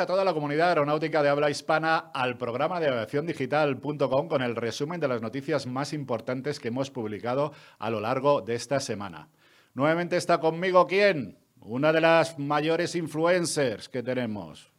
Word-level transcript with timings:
A 0.00 0.06
toda 0.06 0.24
la 0.24 0.32
comunidad 0.32 0.70
aeronáutica 0.70 1.22
de 1.22 1.28
habla 1.28 1.50
hispana 1.50 2.10
al 2.14 2.38
programa 2.38 2.80
de 2.80 2.88
aviaciondigital.com 2.88 4.28
con 4.28 4.40
el 4.40 4.56
resumen 4.56 4.98
de 4.98 5.08
las 5.08 5.20
noticias 5.20 5.66
más 5.66 5.92
importantes 5.92 6.58
que 6.58 6.68
hemos 6.68 6.90
publicado 6.90 7.52
a 7.78 7.90
lo 7.90 8.00
largo 8.00 8.40
de 8.40 8.54
esta 8.54 8.80
semana. 8.80 9.28
Nuevamente 9.74 10.16
está 10.16 10.40
conmigo 10.40 10.86
quién? 10.86 11.38
Una 11.60 11.92
de 11.92 12.00
las 12.00 12.38
mayores 12.38 12.94
influencers 12.94 13.90
que 13.90 14.02
tenemos. 14.02 14.72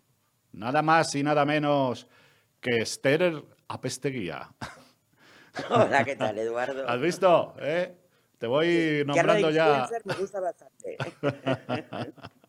Nada 0.54 0.82
más 0.82 1.14
y 1.14 1.22
nada 1.22 1.46
menos 1.46 2.08
que 2.60 2.80
Esther 2.80 3.44
Apesteguía. 3.68 4.50
Hola, 5.70 6.04
¿qué 6.04 6.16
tal, 6.16 6.40
Eduardo? 6.40 6.90
¿Has 6.90 7.00
visto? 7.00 7.54
¿Eh? 7.60 7.96
Te 8.40 8.48
voy 8.48 9.04
nombrando 9.06 9.52
ya. 9.52 9.88
Me 10.04 10.16
gusta 10.16 10.40
bastante. 10.40 10.98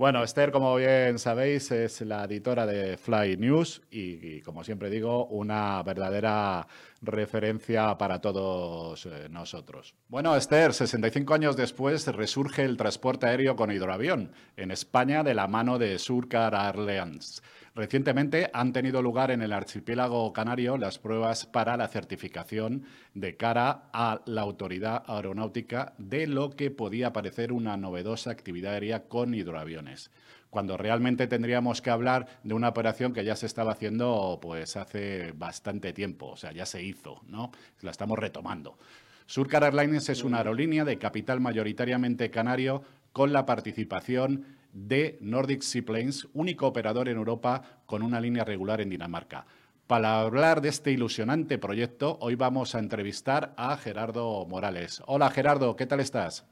Bueno, 0.00 0.24
Esther, 0.24 0.50
como 0.50 0.76
bien 0.76 1.18
sabéis, 1.18 1.70
es 1.72 2.00
la 2.00 2.24
editora 2.24 2.64
de 2.64 2.96
Fly 2.96 3.36
News 3.36 3.82
y, 3.90 4.40
como 4.40 4.64
siempre 4.64 4.88
digo, 4.88 5.26
una 5.26 5.82
verdadera 5.82 6.66
referencia 7.02 7.98
para 7.98 8.18
todos 8.18 9.04
eh, 9.04 9.28
nosotros. 9.28 9.94
Bueno, 10.08 10.34
Esther, 10.34 10.72
65 10.72 11.34
años 11.34 11.54
después 11.54 12.06
resurge 12.06 12.64
el 12.64 12.78
transporte 12.78 13.26
aéreo 13.26 13.56
con 13.56 13.70
hidroavión 13.70 14.32
en 14.56 14.70
España 14.70 15.22
de 15.22 15.34
la 15.34 15.46
mano 15.48 15.78
de 15.78 15.98
Surcar 15.98 16.54
Airlines. 16.54 17.42
Recientemente 17.74 18.50
han 18.52 18.72
tenido 18.72 19.00
lugar 19.00 19.30
en 19.30 19.42
el 19.42 19.52
archipiélago 19.52 20.32
canario 20.32 20.76
las 20.76 20.98
pruebas 20.98 21.46
para 21.46 21.76
la 21.76 21.86
certificación 21.86 22.84
de 23.14 23.36
cara 23.36 23.84
a 23.92 24.22
la 24.26 24.40
autoridad 24.42 25.04
aeronáutica 25.06 25.94
de 25.98 26.26
lo 26.26 26.50
que 26.50 26.70
podía 26.70 27.12
parecer 27.12 27.52
una 27.52 27.76
novedosa 27.76 28.30
actividad 28.30 28.74
aérea 28.74 29.04
con 29.04 29.34
hidroaviones 29.34 30.10
cuando 30.50 30.76
realmente 30.76 31.28
tendríamos 31.28 31.80
que 31.80 31.90
hablar 31.90 32.26
de 32.42 32.54
una 32.54 32.68
operación 32.68 33.12
que 33.12 33.24
ya 33.24 33.36
se 33.36 33.46
estaba 33.46 33.72
haciendo 33.72 34.40
pues 34.42 34.76
hace 34.76 35.32
bastante 35.32 35.92
tiempo, 35.92 36.26
o 36.30 36.36
sea, 36.36 36.52
ya 36.52 36.66
se 36.66 36.82
hizo, 36.82 37.22
¿no? 37.28 37.52
La 37.80 37.92
estamos 37.92 38.18
retomando. 38.18 38.76
Surcar 39.26 39.62
Airlines 39.62 40.08
es 40.08 40.24
una 40.24 40.38
aerolínea 40.38 40.84
de 40.84 40.98
capital 40.98 41.38
mayoritariamente 41.38 42.30
canario 42.30 42.82
con 43.12 43.32
la 43.32 43.46
participación 43.46 44.44
de 44.72 45.18
Nordic 45.20 45.62
Seaplanes, 45.62 46.28
único 46.34 46.66
operador 46.66 47.08
en 47.08 47.16
Europa 47.16 47.62
con 47.86 48.02
una 48.02 48.20
línea 48.20 48.44
regular 48.44 48.80
en 48.80 48.90
Dinamarca. 48.90 49.46
Para 49.86 50.20
hablar 50.20 50.60
de 50.60 50.68
este 50.68 50.92
ilusionante 50.92 51.58
proyecto, 51.58 52.16
hoy 52.20 52.36
vamos 52.36 52.74
a 52.74 52.78
entrevistar 52.78 53.52
a 53.56 53.76
Gerardo 53.76 54.46
Morales. 54.46 55.02
Hola 55.06 55.30
Gerardo, 55.30 55.74
¿qué 55.74 55.86
tal 55.86 56.00
estás? 56.00 56.46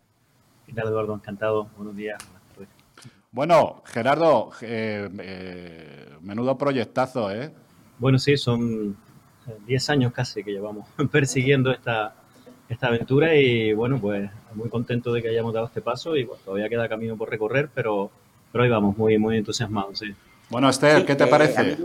¿Qué 0.67 0.73
tal 0.73 0.89
Eduardo? 0.89 1.15
Encantado. 1.15 1.71
Buenos 1.77 1.97
días. 1.97 2.19
Bueno, 3.31 3.83
Gerardo, 3.85 4.51
eh, 4.63 5.09
eh, 5.21 6.09
menudo 6.21 6.59
proyectazo, 6.59 7.31
¿eh? 7.31 7.53
Bueno, 7.99 8.19
sí, 8.19 8.37
son 8.37 8.97
10 9.67 9.91
años 9.91 10.13
casi 10.13 10.43
que 10.43 10.53
llevamos 10.53 10.89
persiguiendo 11.13 11.71
esta, 11.71 12.15
esta 12.69 12.89
aventura 12.89 13.35
y 13.35 13.73
bueno, 13.73 14.01
pues 14.01 14.31
muy 14.55 14.69
contento 14.69 15.13
de 15.13 15.23
que 15.23 15.29
hayamos 15.29 15.55
dado 15.55 15.67
este 15.67 15.81
paso 15.81 16.17
y 16.17 16.29
todavía 16.45 16.69
queda 16.69 16.89
camino 16.89 17.17
por 17.17 17.31
recorrer, 17.31 17.69
pero, 17.75 18.11
pero 18.53 18.65
ahí 18.65 18.71
vamos, 18.71 18.97
muy, 18.97 19.19
muy 19.19 19.37
entusiasmados, 19.37 19.99
sí. 19.99 20.15
Bueno, 20.51 20.69
Esther, 20.69 21.05
¿qué 21.05 21.15
te 21.15 21.25
eh, 21.25 21.29
parece? 21.29 21.77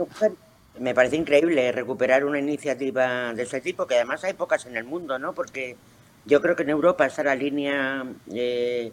Me 0.79 0.94
parece 0.94 1.18
increíble 1.18 1.72
recuperar 1.72 2.25
una 2.25 2.40
iniciativa 2.40 3.34
de 3.34 3.44
este 3.44 3.62
tipo, 3.62 3.85
que 3.85 3.96
además 3.96 4.24
hay 4.24 4.34
pocas 4.34 4.66
en 4.66 4.75
el 4.78 4.85
mundo, 4.85 5.19
¿no? 5.19 5.34
Porque 5.34 5.75
yo 6.25 6.41
creo 6.41 6.56
que 6.56 6.63
en 6.63 6.69
Europa 6.69 7.06
está 7.06 7.24
la 7.24 7.35
línea, 7.35 8.06
eh, 8.34 8.91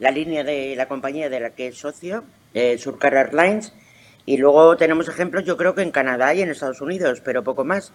la 0.00 0.10
línea 0.10 0.44
de 0.44 0.74
la 0.76 0.86
compañía 0.86 1.30
de 1.30 1.40
la 1.40 1.50
que 1.50 1.68
es 1.68 1.78
socio, 1.78 2.24
eh, 2.52 2.76
Surcar 2.78 3.14
Airlines, 3.14 3.72
y 4.26 4.36
luego 4.36 4.76
tenemos 4.76 5.08
ejemplos, 5.08 5.44
yo 5.44 5.56
creo 5.56 5.74
que 5.74 5.82
en 5.82 5.90
Canadá 5.90 6.34
y 6.34 6.42
en 6.42 6.50
Estados 6.50 6.82
Unidos, 6.82 7.22
pero 7.24 7.42
poco 7.42 7.64
más. 7.64 7.92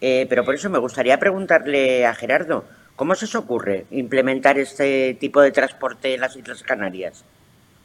Eh, 0.00 0.26
pero 0.28 0.44
por 0.44 0.54
eso 0.54 0.70
me 0.70 0.78
gustaría 0.78 1.18
preguntarle 1.18 2.06
a 2.06 2.14
Gerardo, 2.14 2.64
¿cómo 3.00 3.14
se 3.14 3.24
os 3.24 3.34
ocurre 3.34 3.86
implementar 3.92 4.58
este 4.58 5.14
tipo 5.14 5.40
de 5.40 5.50
transporte 5.52 6.12
en 6.12 6.20
las 6.20 6.36
Islas 6.36 6.62
Canarias? 6.62 7.24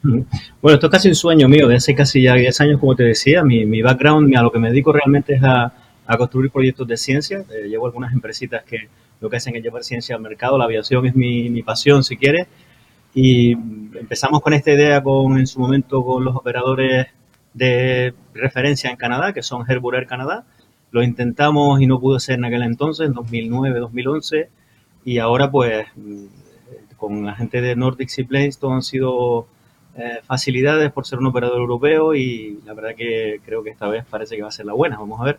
Bueno, 0.02 0.74
esto 0.74 0.88
es 0.88 0.90
casi 0.90 1.08
un 1.08 1.14
sueño 1.14 1.48
mío, 1.48 1.66
de 1.68 1.76
hace 1.76 1.94
casi 1.94 2.20
ya 2.20 2.34
10 2.34 2.60
años, 2.60 2.78
como 2.78 2.94
te 2.94 3.04
decía. 3.04 3.42
Mi, 3.42 3.64
mi 3.64 3.80
background, 3.80 4.36
a 4.36 4.42
lo 4.42 4.52
que 4.52 4.58
me 4.58 4.68
dedico 4.68 4.92
realmente 4.92 5.36
es 5.36 5.42
a, 5.42 5.72
construir 6.18 6.50
proyectos 6.50 6.86
de 6.86 6.98
ciencia. 6.98 7.38
Eh, 7.50 7.66
llevo 7.66 7.86
algunas 7.86 8.12
empresitas 8.12 8.62
que 8.64 8.90
lo 9.18 9.30
que 9.30 9.38
hacen 9.38 9.56
es 9.56 9.62
llevar 9.62 9.84
ciencia 9.84 10.14
al 10.14 10.20
mercado. 10.20 10.58
La 10.58 10.66
aviación 10.66 11.06
es 11.06 11.16
mi, 11.16 11.62
pasión, 11.62 12.04
si 12.04 12.18
quieres. 12.18 12.46
Y 13.14 13.52
empezamos 13.52 14.42
con 14.42 14.52
esta 14.52 14.70
idea 14.70 15.02
con, 15.02 15.38
en 15.38 15.46
su 15.46 15.58
momento 15.60 16.04
con 16.04 16.26
los 16.26 16.36
operadores 16.36 17.06
de 17.54 18.12
referencia 18.34 18.90
en 18.90 18.96
Canadá, 18.96 19.32
que 19.32 19.42
son 19.42 19.64
Herburer 19.66 20.02
Air 20.02 20.08
Canadá 20.08 20.44
lo 20.90 21.02
intentamos 21.02 21.80
y 21.80 21.86
no 21.86 22.00
pudo 22.00 22.20
ser 22.20 22.38
en 22.38 22.44
aquel 22.44 22.62
entonces, 22.62 23.06
en 23.06 23.12
2009, 23.12 23.80
2011, 23.80 24.48
y 25.06 25.18
ahora 25.18 25.50
pues 25.52 25.86
con 26.96 27.24
la 27.24 27.36
gente 27.36 27.60
de 27.60 27.76
Nordic 27.76 28.08
Seaplanes 28.08 28.58
todo 28.58 28.72
han 28.72 28.82
sido 28.82 29.46
eh, 29.96 30.18
facilidades 30.24 30.90
por 30.90 31.06
ser 31.06 31.20
un 31.20 31.26
operador 31.26 31.60
europeo 31.60 32.12
y 32.14 32.58
la 32.66 32.74
verdad 32.74 32.96
que 32.96 33.40
creo 33.46 33.62
que 33.62 33.70
esta 33.70 33.86
vez 33.86 34.04
parece 34.04 34.34
que 34.34 34.42
va 34.42 34.48
a 34.48 34.52
ser 34.52 34.66
la 34.66 34.72
buena, 34.72 34.98
vamos 34.98 35.20
a 35.20 35.24
ver. 35.24 35.38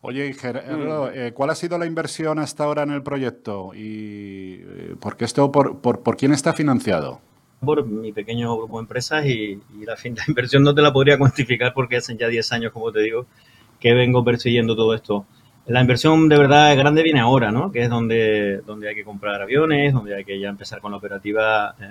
Oye, 0.00 0.32
Gerardo, 0.32 1.06
mm. 1.06 1.10
eh, 1.12 1.32
¿cuál 1.34 1.50
ha 1.50 1.56
sido 1.56 1.76
la 1.76 1.86
inversión 1.86 2.38
hasta 2.38 2.64
ahora 2.64 2.84
en 2.84 2.92
el 2.92 3.02
proyecto? 3.02 3.72
¿Y 3.74 4.60
eh, 4.62 4.94
por, 5.00 5.16
esto, 5.18 5.50
por, 5.50 5.80
por, 5.80 6.16
quién 6.16 6.32
está 6.32 6.52
financiado? 6.52 7.20
Por 7.60 7.84
mi 7.84 8.12
pequeño 8.12 8.56
grupo 8.56 8.76
de 8.76 8.82
empresas 8.82 9.26
y, 9.26 9.60
la, 9.80 9.96
la, 10.04 10.24
inversión 10.28 10.62
no 10.62 10.72
te 10.72 10.82
la 10.82 10.92
podría 10.92 11.18
cuantificar 11.18 11.74
porque 11.74 11.96
hacen 11.96 12.16
ya 12.16 12.28
10 12.28 12.52
años, 12.52 12.72
como 12.72 12.92
te 12.92 13.00
digo, 13.00 13.26
que 13.80 13.92
vengo 13.92 14.22
persiguiendo 14.22 14.76
todo 14.76 14.94
esto. 14.94 15.26
La 15.66 15.80
inversión 15.80 16.28
de 16.28 16.36
verdad 16.36 16.76
grande 16.76 17.02
viene 17.02 17.20
ahora, 17.20 17.50
¿no? 17.50 17.72
Que 17.72 17.82
es 17.82 17.88
donde, 17.88 18.60
donde 18.66 18.88
hay 18.88 18.94
que 18.94 19.04
comprar 19.04 19.40
aviones, 19.40 19.94
donde 19.94 20.14
hay 20.14 20.24
que 20.24 20.38
ya 20.38 20.48
empezar 20.48 20.80
con 20.80 20.90
la 20.90 20.98
operativa 20.98 21.74
eh, 21.80 21.86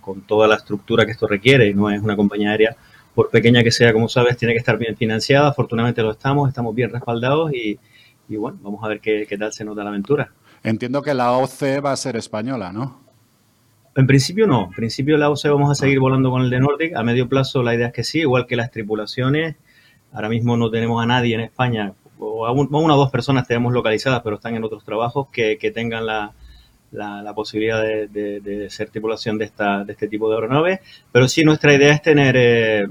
con 0.00 0.22
toda 0.22 0.48
la 0.48 0.56
estructura 0.56 1.06
que 1.06 1.12
esto 1.12 1.28
requiere. 1.28 1.72
No 1.74 1.90
es 1.90 2.02
una 2.02 2.16
compañía 2.16 2.50
aérea, 2.50 2.76
por 3.14 3.30
pequeña 3.30 3.62
que 3.62 3.70
sea, 3.70 3.92
como 3.92 4.08
sabes, 4.08 4.36
tiene 4.36 4.52
que 4.52 4.58
estar 4.58 4.78
bien 4.78 4.96
financiada. 4.96 5.48
Afortunadamente 5.48 6.02
lo 6.02 6.10
estamos, 6.10 6.48
estamos 6.48 6.74
bien 6.74 6.90
respaldados 6.90 7.52
y, 7.52 7.78
y 8.28 8.36
bueno, 8.36 8.58
vamos 8.62 8.82
a 8.82 8.88
ver 8.88 9.00
qué, 9.00 9.26
qué 9.28 9.38
tal 9.38 9.52
se 9.52 9.64
nota 9.64 9.84
la 9.84 9.90
aventura. 9.90 10.32
Entiendo 10.64 11.02
que 11.02 11.14
la 11.14 11.32
OC 11.32 11.84
va 11.84 11.92
a 11.92 11.96
ser 11.96 12.16
española, 12.16 12.72
¿no? 12.72 13.00
En 13.94 14.08
principio 14.08 14.46
no. 14.48 14.64
En 14.66 14.72
principio 14.72 15.16
la 15.16 15.30
OC 15.30 15.44
vamos 15.44 15.70
a 15.70 15.74
seguir 15.76 16.00
volando 16.00 16.30
con 16.32 16.42
el 16.42 16.50
de 16.50 16.58
Nordic. 16.58 16.96
A 16.96 17.04
medio 17.04 17.28
plazo 17.28 17.62
la 17.62 17.74
idea 17.76 17.86
es 17.86 17.92
que 17.92 18.02
sí, 18.02 18.20
igual 18.20 18.46
que 18.46 18.56
las 18.56 18.72
tripulaciones 18.72 19.56
Ahora 20.16 20.30
mismo 20.30 20.56
no 20.56 20.70
tenemos 20.70 21.02
a 21.02 21.06
nadie 21.06 21.34
en 21.34 21.42
España, 21.42 21.92
o 22.18 22.46
a, 22.46 22.52
una 22.52 22.94
o 22.94 22.96
dos 22.96 23.10
personas 23.10 23.46
tenemos 23.46 23.72
localizadas, 23.72 24.22
pero 24.22 24.36
están 24.36 24.54
en 24.56 24.64
otros 24.64 24.84
trabajos 24.84 25.28
que, 25.32 25.56
tengan 25.74 26.06
la, 26.06 26.32
la, 26.92 27.34
posibilidad 27.34 27.82
de, 27.82 28.66
ser 28.70 28.90
tripulación 28.90 29.38
de, 29.38 29.46
esta, 29.46 29.84
de 29.84 29.92
este 29.92 30.08
tipo 30.08 30.28
de 30.28 30.36
aeronaves. 30.36 30.80
Pero 31.12 31.28
sí, 31.28 31.44
nuestra 31.44 31.74
idea 31.74 31.92
es 31.92 32.02
tener 32.02 32.36
eh, 32.36 32.86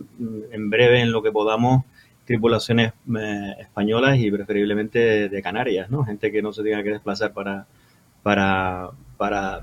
en 0.52 0.70
breve, 0.70 1.02
en 1.02 1.12
lo 1.12 1.22
que 1.24 1.32
podamos, 1.32 1.84
tripulaciones 2.26 2.94
eh, 3.18 3.56
españolas 3.60 4.18
y 4.18 4.32
preferiblemente 4.32 5.30
de 5.30 5.42
Canarias, 5.42 5.90
¿no? 5.90 6.04
Gente 6.04 6.32
que 6.32 6.42
no 6.42 6.54
se 6.54 6.64
tenga 6.64 6.84
que 6.84 6.90
desplazar 6.90 7.34
para, 7.34 7.68
para, 8.24 8.90
para 9.18 9.62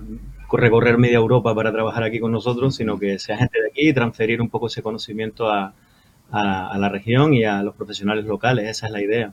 recorrer 0.52 0.98
media 0.98 1.16
Europa 1.16 1.54
para 1.54 1.72
trabajar 1.72 2.04
aquí 2.04 2.20
con 2.20 2.30
nosotros, 2.30 2.76
sino 2.76 2.98
que 2.98 3.18
sea 3.18 3.36
gente 3.38 3.60
de 3.60 3.68
aquí 3.68 3.88
y 3.88 3.92
transferir 3.92 4.40
un 4.40 4.48
poco 4.48 4.66
ese 4.66 4.82
conocimiento 4.82 5.50
a, 5.50 5.72
a, 6.32 6.78
la 6.78 6.88
región 6.88 7.34
y 7.34 7.44
a 7.44 7.62
los 7.62 7.74
profesionales 7.74 8.24
locales. 8.24 8.68
Esa 8.68 8.86
es 8.86 8.92
la 8.92 9.02
idea. 9.02 9.32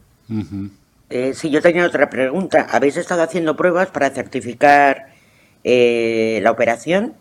Eh, 1.10 1.34
sí, 1.34 1.50
yo 1.50 1.62
tenía 1.62 1.86
otra 1.86 2.10
pregunta. 2.10 2.68
¿Habéis 2.72 2.98
estado 2.98 3.24
haciendo 3.24 3.56
pruebas 3.56 3.90
para 3.90 4.10
certificar 4.10 5.08
eh, 5.64 6.40
la 6.44 6.52
operación? 6.52 7.14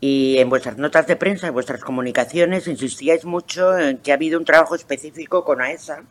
Y 0.00 0.38
en 0.38 0.48
vuestras 0.48 0.78
notas 0.78 1.06
de 1.08 1.16
prensa, 1.16 1.48
en 1.48 1.54
vuestras 1.54 1.82
comunicaciones, 1.82 2.68
insistíais 2.68 3.24
mucho 3.24 3.76
en 3.76 3.98
que 3.98 4.12
ha 4.12 4.14
habido 4.14 4.38
un 4.38 4.44
trabajo 4.44 4.76
específico 4.76 5.44
con 5.44 5.60
AESA 5.60 6.02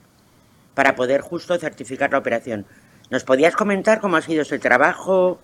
para 0.74 0.96
poder 0.96 1.22
justo 1.22 1.58
certificar 1.58 2.12
la 2.12 2.18
operación. 2.18 2.66
¿Nos 3.10 3.24
podías 3.24 3.56
comentar 3.56 4.02
cómo 4.02 4.18
ha 4.18 4.22
sido 4.22 4.42
ese 4.42 4.60
trabajo? 4.60 5.40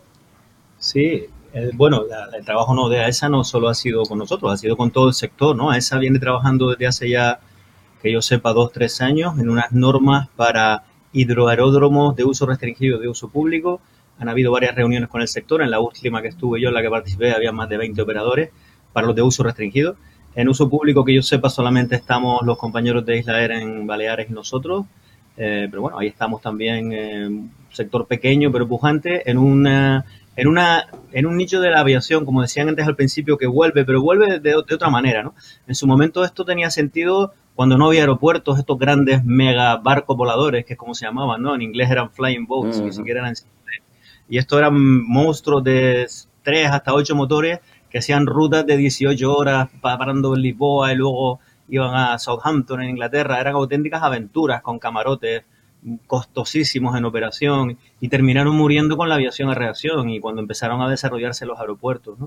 Sí, 0.77 1.27
bueno, 1.75 2.03
el 2.33 2.43
trabajo 2.43 2.75
no 2.75 2.89
de 2.89 2.99
AESA 2.99 3.29
no 3.29 3.45
solo 3.45 3.69
ha 3.69 3.73
sido 3.73 4.03
con 4.03 4.17
nosotros, 4.17 4.51
ha 4.51 4.57
sido 4.57 4.75
con 4.75 4.91
todo 4.91 5.07
el 5.07 5.13
sector, 5.13 5.55
¿no? 5.55 5.71
AESA 5.71 5.97
viene 5.99 6.19
trabajando 6.19 6.71
desde 6.71 6.87
hace 6.87 7.09
ya, 7.09 7.39
que 8.03 8.11
yo 8.11 8.21
sepa, 8.21 8.51
dos, 8.51 8.73
tres 8.73 8.99
años 9.01 9.39
en 9.39 9.49
unas 9.49 9.71
normas 9.71 10.27
para 10.35 10.83
hidroaeródromos 11.13 12.17
de 12.17 12.25
uso 12.25 12.45
restringido 12.45 12.99
de 12.99 13.07
uso 13.07 13.29
público. 13.29 13.79
Han 14.19 14.27
habido 14.27 14.51
varias 14.51 14.75
reuniones 14.75 15.07
con 15.07 15.21
el 15.21 15.29
sector. 15.29 15.61
En 15.61 15.71
la 15.71 15.79
última 15.79 16.21
que 16.21 16.27
estuve 16.27 16.59
yo, 16.59 16.67
en 16.67 16.73
la 16.73 16.81
que 16.81 16.89
participé, 16.89 17.31
había 17.31 17.53
más 17.53 17.69
de 17.69 17.77
20 17.77 18.01
operadores 18.01 18.49
para 18.91 19.07
los 19.07 19.15
de 19.15 19.21
uso 19.21 19.41
restringido. 19.41 19.95
En 20.35 20.49
uso 20.49 20.69
público, 20.69 21.05
que 21.05 21.15
yo 21.15 21.21
sepa, 21.21 21.49
solamente 21.49 21.95
estamos 21.95 22.41
los 22.43 22.57
compañeros 22.57 23.05
de 23.05 23.19
Isla 23.19 23.41
Air 23.41 23.51
en 23.53 23.87
Baleares 23.87 24.29
y 24.29 24.33
nosotros. 24.33 24.85
Eh, 25.37 25.67
pero 25.69 25.81
bueno, 25.81 25.97
ahí 25.97 26.07
estamos 26.07 26.41
también, 26.41 26.87
un 26.87 27.51
sector 27.71 28.05
pequeño 28.05 28.51
pero 28.51 28.67
pujante, 28.67 29.29
en 29.29 29.37
una 29.37 30.05
en, 30.35 30.47
una, 30.47 30.87
en 31.11 31.25
un 31.25 31.37
nicho 31.37 31.61
de 31.61 31.69
la 31.69 31.79
aviación, 31.79 32.25
como 32.25 32.41
decían 32.41 32.69
antes 32.69 32.87
al 32.87 32.95
principio, 32.95 33.37
que 33.37 33.47
vuelve, 33.47 33.85
pero 33.85 34.01
vuelve 34.01 34.39
de, 34.39 34.55
otra 34.55 34.89
manera, 34.89 35.23
¿no? 35.23 35.35
En 35.67 35.75
su 35.75 35.85
momento 35.85 36.23
esto 36.23 36.43
tenía 36.43 36.69
sentido 36.69 37.33
cuando 37.55 37.77
no 37.77 37.87
había 37.87 38.01
aeropuertos, 38.01 38.57
estos 38.57 38.77
grandes 38.79 39.23
mega 39.23 39.77
barcos 39.77 40.17
voladores, 40.17 40.65
que 40.65 40.73
es 40.73 40.79
como 40.79 40.95
se 40.95 41.05
llamaban, 41.05 41.41
¿no? 41.41 41.53
En 41.53 41.61
inglés 41.61 41.91
eran 41.91 42.11
flying 42.11 42.45
boats, 42.47 42.81
ni 42.81 42.91
siquiera 42.91 43.21
eran... 43.21 43.35
Y 44.27 44.37
estos 44.37 44.57
eran 44.57 44.73
monstruos 45.05 45.63
de 45.63 46.07
3 46.43 46.69
hasta 46.69 46.93
8 46.93 47.15
motores 47.15 47.59
que 47.89 47.99
hacían 47.99 48.25
rutas 48.25 48.65
de 48.65 48.77
18 48.77 49.31
horas 49.31 49.69
parando 49.81 50.33
en 50.33 50.41
Lisboa 50.41 50.91
y 50.93 50.95
luego 50.95 51.39
iban 51.67 51.93
a 51.93 52.17
Southampton 52.17 52.81
en 52.81 52.89
Inglaterra. 52.91 53.39
Eran 53.39 53.55
auténticas 53.55 54.01
aventuras 54.01 54.61
con 54.61 54.79
camarotes, 54.79 55.43
costosísimos 56.07 56.97
en 56.97 57.05
operación 57.05 57.77
y 57.99 58.09
terminaron 58.09 58.55
muriendo 58.55 58.97
con 58.97 59.09
la 59.09 59.15
aviación 59.15 59.49
a 59.49 59.53
reacción 59.53 60.09
y 60.09 60.19
cuando 60.19 60.41
empezaron 60.41 60.81
a 60.81 60.89
desarrollarse 60.89 61.45
los 61.45 61.59
aeropuertos. 61.59 62.17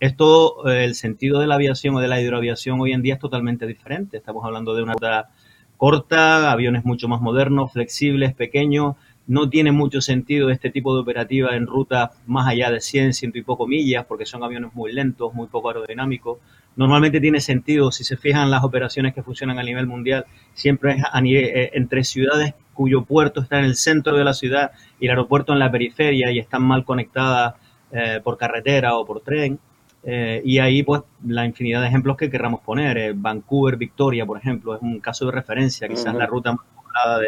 Esto, 0.00 0.68
eh, 0.68 0.84
el 0.84 0.94
sentido 0.94 1.38
de 1.38 1.46
la 1.46 1.56
aviación 1.56 1.94
o 1.94 2.00
de 2.00 2.08
la 2.08 2.20
hidroaviación 2.20 2.80
hoy 2.80 2.92
en 2.92 3.02
día 3.02 3.14
es 3.14 3.20
totalmente 3.20 3.66
diferente. 3.66 4.16
Estamos 4.16 4.44
hablando 4.44 4.74
de 4.74 4.82
una 4.82 4.94
ruta 4.94 5.30
corta, 5.76 6.52
aviones 6.52 6.84
mucho 6.84 7.08
más 7.08 7.20
modernos, 7.20 7.72
flexibles, 7.72 8.34
pequeños. 8.34 8.96
No 9.26 9.48
tiene 9.48 9.72
mucho 9.72 10.00
sentido 10.00 10.50
este 10.50 10.70
tipo 10.70 10.94
de 10.94 11.02
operativa 11.02 11.54
en 11.54 11.66
rutas 11.66 12.10
más 12.26 12.48
allá 12.48 12.70
de 12.70 12.80
100, 12.80 13.12
ciento 13.12 13.38
y 13.38 13.42
poco 13.42 13.66
millas, 13.66 14.04
porque 14.06 14.26
son 14.26 14.42
aviones 14.42 14.74
muy 14.74 14.92
lentos, 14.92 15.34
muy 15.34 15.46
poco 15.46 15.68
aerodinámicos. 15.68 16.38
Normalmente 16.76 17.20
tiene 17.20 17.40
sentido, 17.40 17.92
si 17.92 18.04
se 18.04 18.16
fijan 18.16 18.50
las 18.50 18.64
operaciones 18.64 19.14
que 19.14 19.22
funcionan 19.22 19.58
a 19.58 19.62
nivel 19.62 19.86
mundial, 19.86 20.26
siempre 20.54 20.92
es 20.92 21.04
eh, 21.24 21.70
entre 21.74 22.04
ciudades 22.04 22.54
cuyo 22.72 23.04
puerto 23.04 23.42
está 23.42 23.58
en 23.58 23.66
el 23.66 23.76
centro 23.76 24.16
de 24.16 24.24
la 24.24 24.34
ciudad 24.34 24.72
y 24.98 25.06
el 25.06 25.10
aeropuerto 25.10 25.52
en 25.52 25.58
la 25.58 25.70
periferia 25.70 26.30
y 26.30 26.38
están 26.38 26.62
mal 26.62 26.84
conectadas 26.84 27.54
eh, 27.92 28.20
por 28.22 28.38
carretera 28.38 28.96
o 28.96 29.04
por 29.04 29.20
tren. 29.20 29.58
Eh, 30.04 30.42
y 30.44 30.58
ahí, 30.58 30.82
pues, 30.82 31.02
la 31.26 31.44
infinidad 31.44 31.80
de 31.80 31.88
ejemplos 31.88 32.16
que 32.16 32.30
querramos 32.30 32.60
poner. 32.60 32.98
Eh, 32.98 33.12
Vancouver, 33.14 33.76
Victoria, 33.76 34.26
por 34.26 34.38
ejemplo, 34.38 34.74
es 34.74 34.82
un 34.82 34.98
caso 35.00 35.26
de 35.26 35.32
referencia, 35.32 35.88
quizás 35.88 36.14
la 36.14 36.26
ruta 36.26 36.52
más 36.52 36.66
poblada 36.74 37.20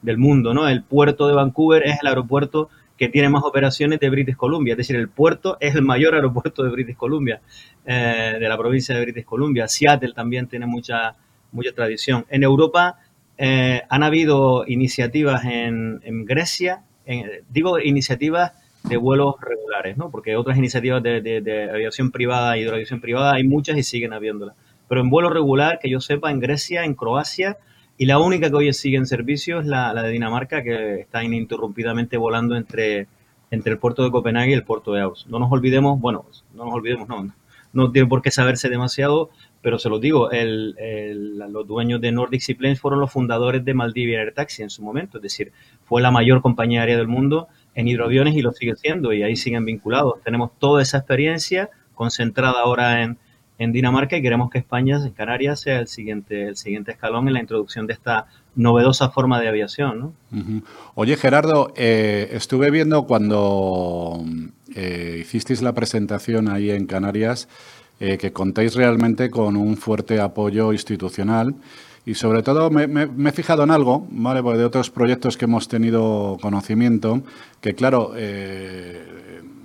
del 0.00 0.18
mundo, 0.18 0.54
¿no? 0.54 0.68
El 0.68 0.82
puerto 0.82 1.26
de 1.28 1.34
Vancouver 1.34 1.82
es 1.84 1.98
el 2.00 2.06
aeropuerto 2.06 2.70
que 3.02 3.08
tiene 3.08 3.28
más 3.28 3.42
operaciones 3.42 3.98
de 3.98 4.08
British 4.10 4.36
Columbia, 4.36 4.74
es 4.74 4.78
decir, 4.78 4.94
el 4.94 5.08
puerto 5.08 5.56
es 5.58 5.74
el 5.74 5.82
mayor 5.82 6.14
aeropuerto 6.14 6.62
de 6.62 6.70
British 6.70 6.94
Columbia, 6.94 7.40
de 7.84 8.46
la 8.48 8.56
provincia 8.56 8.94
de 8.94 9.00
British 9.00 9.24
Columbia. 9.24 9.66
Seattle 9.66 10.12
también 10.12 10.46
tiene 10.46 10.66
mucha, 10.66 11.16
mucha 11.50 11.72
tradición. 11.72 12.24
En 12.28 12.44
Europa 12.44 13.00
eh, 13.36 13.82
han 13.88 14.04
habido 14.04 14.62
iniciativas 14.68 15.44
en, 15.44 16.00
Grecia, 16.26 16.84
digo 17.48 17.80
iniciativas 17.80 18.52
de 18.84 18.98
vuelos 18.98 19.34
regulares, 19.40 19.96
¿no? 19.96 20.08
Porque 20.12 20.36
otras 20.36 20.56
iniciativas 20.56 21.02
de, 21.02 21.70
aviación 21.74 22.12
privada 22.12 22.56
y 22.56 22.60
hidroaviación 22.60 23.00
privada 23.00 23.32
hay 23.32 23.42
muchas 23.42 23.76
y 23.76 23.82
siguen 23.82 24.12
habiéndolas. 24.12 24.54
Pero 24.88 25.00
en 25.00 25.10
vuelo 25.10 25.28
regular, 25.28 25.80
que 25.80 25.90
yo 25.90 26.00
sepa, 26.00 26.30
en 26.30 26.38
Grecia, 26.38 26.84
en 26.84 26.94
Croacia, 26.94 27.56
y 27.98 28.06
la 28.06 28.18
única 28.18 28.50
que 28.50 28.56
hoy 28.56 28.72
sigue 28.72 28.96
en 28.96 29.06
servicio 29.06 29.60
es 29.60 29.66
la, 29.66 29.94
de 29.94 30.10
Dinamarca, 30.10 30.62
que 30.62 31.00
está 31.00 31.22
ininterrumpidamente 31.22 32.16
volando 32.16 32.56
entre, 32.56 33.06
entre 33.50 33.72
el 33.72 33.78
puerto 33.78 34.02
de 34.02 34.10
Copenhague 34.10 34.50
y 34.50 34.54
el 34.54 34.64
puerto 34.64 34.92
de 34.92 35.02
Aus. 35.02 35.26
No 35.28 35.38
nos 35.38 35.52
olvidemos, 35.52 36.00
bueno, 36.00 36.24
no 36.54 36.64
nos 36.64 36.74
olvidemos, 36.74 37.08
no, 37.08 37.32
no 37.72 37.92
tiene 37.92 38.08
por 38.08 38.22
qué 38.22 38.30
saberse 38.30 38.68
demasiado, 38.68 39.30
pero 39.60 39.78
se 39.78 39.88
lo 39.88 39.98
digo, 39.98 40.30
el, 40.30 40.74
los 41.50 41.66
dueños 41.66 42.00
de 42.00 42.12
Nordic 42.12 42.40
Seaplanes 42.40 42.80
fueron 42.80 43.00
los 43.00 43.12
fundadores 43.12 43.64
de 43.64 43.74
Maldivia 43.74 44.20
Air 44.20 44.34
Taxi 44.34 44.62
en 44.62 44.70
su 44.70 44.82
momento, 44.82 45.18
es 45.18 45.22
decir, 45.22 45.52
fue 45.84 46.02
la 46.02 46.10
mayor 46.10 46.42
compañía 46.42 46.80
aérea 46.80 46.96
del 46.96 47.08
mundo 47.08 47.48
en 47.74 47.88
hidroaviones 47.88 48.34
y 48.34 48.42
lo 48.42 48.52
sigue 48.52 48.74
siendo 48.76 49.12
y 49.12 49.22
ahí 49.22 49.36
siguen 49.36 49.64
vinculados. 49.64 50.20
Tenemos 50.24 50.50
toda 50.58 50.82
esa 50.82 50.98
experiencia 50.98 51.70
concentrada 51.94 52.60
ahora 52.60 53.02
en, 53.02 53.18
Dinamarca 53.58 54.16
y 54.16 54.22
queremos 54.22 54.50
que 54.50 54.58
España, 54.58 54.96
en 54.96 55.12
Canarias, 55.12 55.60
sea 55.60 55.78
el 55.78 55.86
siguiente, 55.86 56.48
el 56.48 56.56
siguiente 56.56 56.92
escalón 56.92 57.28
en 57.28 57.34
la 57.34 57.40
introducción 57.40 57.86
de 57.86 57.92
esta 57.92 58.26
novedosa 58.54 59.10
forma 59.10 59.40
de 59.40 59.48
aviación. 59.48 60.00
¿no? 60.00 60.62
Oye, 60.94 61.16
Gerardo, 61.16 61.72
eh, 61.76 62.30
estuve 62.32 62.70
viendo 62.70 63.04
cuando 63.06 64.24
eh, 64.74 65.18
hicisteis 65.20 65.62
la 65.62 65.74
presentación 65.74 66.48
ahí 66.48 66.70
en 66.70 66.86
Canarias, 66.86 67.48
eh, 68.00 68.18
que 68.18 68.32
contéis 68.32 68.74
realmente 68.74 69.30
con 69.30 69.56
un 69.56 69.76
fuerte 69.76 70.20
apoyo 70.20 70.72
institucional. 70.72 71.54
Y 72.04 72.14
sobre 72.14 72.42
todo 72.42 72.68
me, 72.68 73.28
he 73.28 73.32
fijado 73.32 73.62
en 73.62 73.70
algo, 73.70 74.08
¿vale? 74.10 74.42
De 74.42 74.64
otros 74.64 74.90
proyectos 74.90 75.36
que 75.36 75.44
hemos 75.44 75.68
tenido 75.68 76.36
conocimiento, 76.42 77.22
que 77.60 77.74
claro, 77.76 78.12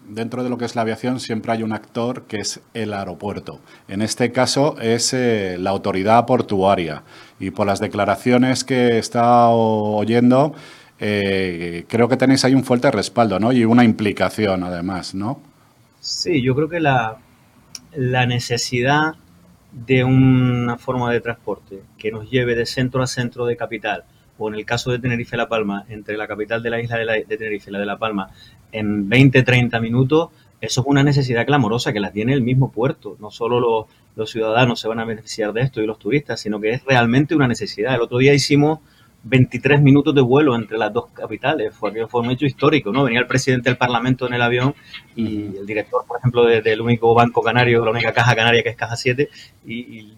dentro 0.08 0.44
de 0.44 0.50
lo 0.50 0.58
que 0.58 0.66
es 0.66 0.76
la 0.76 0.82
aviación 0.82 1.20
siempre 1.20 1.52
hay 1.52 1.64
un 1.64 1.74
actor 1.74 2.24
que 2.24 2.38
es 2.38 2.62
el 2.74 2.94
aeropuerto. 2.94 3.60
En 3.88 4.02
este 4.02 4.32
caso 4.32 4.80
es 4.80 5.14
eh, 5.14 5.58
la 5.60 5.70
autoridad 5.70 6.26
portuaria. 6.26 7.04
Y 7.40 7.52
por 7.52 7.68
las 7.68 7.80
declaraciones 7.80 8.64
que 8.64 8.76
he 8.76 8.98
estado 8.98 9.54
oyendo, 9.54 10.56
creo 10.98 12.10
que 12.10 12.18
tenéis 12.18 12.44
ahí 12.44 12.56
un 12.56 12.64
fuerte 12.64 12.90
respaldo, 12.90 13.40
¿no? 13.40 13.52
Y 13.52 13.66
una 13.66 13.84
implicación 13.84 14.64
además, 14.64 15.14
¿no? 15.14 15.40
Sí, 16.00 16.42
yo 16.42 16.56
creo 16.56 16.70
que 16.70 16.80
la, 16.80 17.18
la 17.98 18.26
necesidad 18.26 19.16
de 19.72 20.04
una 20.04 20.78
forma 20.78 21.12
de 21.12 21.22
transporte 21.22 21.82
que 21.98 22.12
nos 22.12 22.30
lleve 22.30 22.56
de 22.56 22.66
centro 22.66 23.04
a 23.04 23.08
centro 23.08 23.46
de 23.46 23.58
capital, 23.58 24.06
o 24.38 24.50
en 24.50 24.56
el 24.56 24.66
caso 24.66 24.92
de 24.92 25.00
Tenerife-La 25.00 25.50
Palma, 25.50 25.86
entre 25.90 26.18
la 26.18 26.28
capital 26.28 26.62
de 26.62 26.70
la 26.70 26.80
isla 26.80 26.98
de, 26.98 27.26
Tenerife 27.26 27.70
y 27.70 27.74
la 27.74 27.80
de 27.80 27.86
La 27.86 27.98
Palma, 27.98 28.30
en 28.72 29.10
20-30 29.10 29.82
minutos, 29.82 30.30
eso 30.60 30.82
es 30.82 30.88
una 30.88 31.04
necesidad 31.04 31.46
clamorosa 31.46 31.94
que 31.94 32.00
la 32.00 32.12
tiene 32.12 32.34
el 32.34 32.42
mismo 32.42 32.72
puerto. 32.72 33.16
No 33.20 33.30
solo 33.32 33.60
los, 33.60 33.86
los 34.16 34.32
ciudadanos 34.32 34.80
se 34.80 34.88
van 34.88 35.00
a 35.00 35.06
beneficiar 35.06 35.54
de 35.54 35.62
esto 35.62 35.82
y 35.82 35.86
los 35.86 36.00
turistas, 36.00 36.40
sino 36.40 36.60
que 36.60 36.72
es 36.72 36.84
realmente 36.84 37.36
una 37.36 37.48
necesidad. 37.48 37.96
El 37.96 38.02
otro 38.02 38.18
día 38.18 38.34
hicimos 38.34 38.80
23 39.24 39.82
minutos 39.82 40.16
de 40.16 40.22
vuelo 40.22 40.56
entre 40.56 40.78
las 40.78 40.92
dos 40.94 41.08
capitales. 41.14 41.74
Fue, 41.76 42.08
fue 42.08 42.22
un 42.22 42.32
hecho 42.32 42.46
histórico, 42.46 42.92
¿no? 42.92 43.04
Venía 43.04 43.20
el 43.20 43.28
presidente 43.28 43.70
del 43.70 43.78
Parlamento 43.78 44.28
en 44.28 44.34
el 44.34 44.42
avión 44.42 44.74
y 45.16 45.58
el 45.58 45.66
director, 45.66 46.06
por 46.08 46.18
ejemplo, 46.20 46.46
del 46.46 46.82
único 46.82 47.14
banco 47.14 47.42
canario, 47.42 47.84
la 47.84 47.92
única 47.92 48.14
caja 48.14 48.36
canaria 48.36 48.64
que 48.64 48.70
es 48.70 48.76
Caja 48.76 48.96
7, 48.96 49.30
y, 49.66 50.14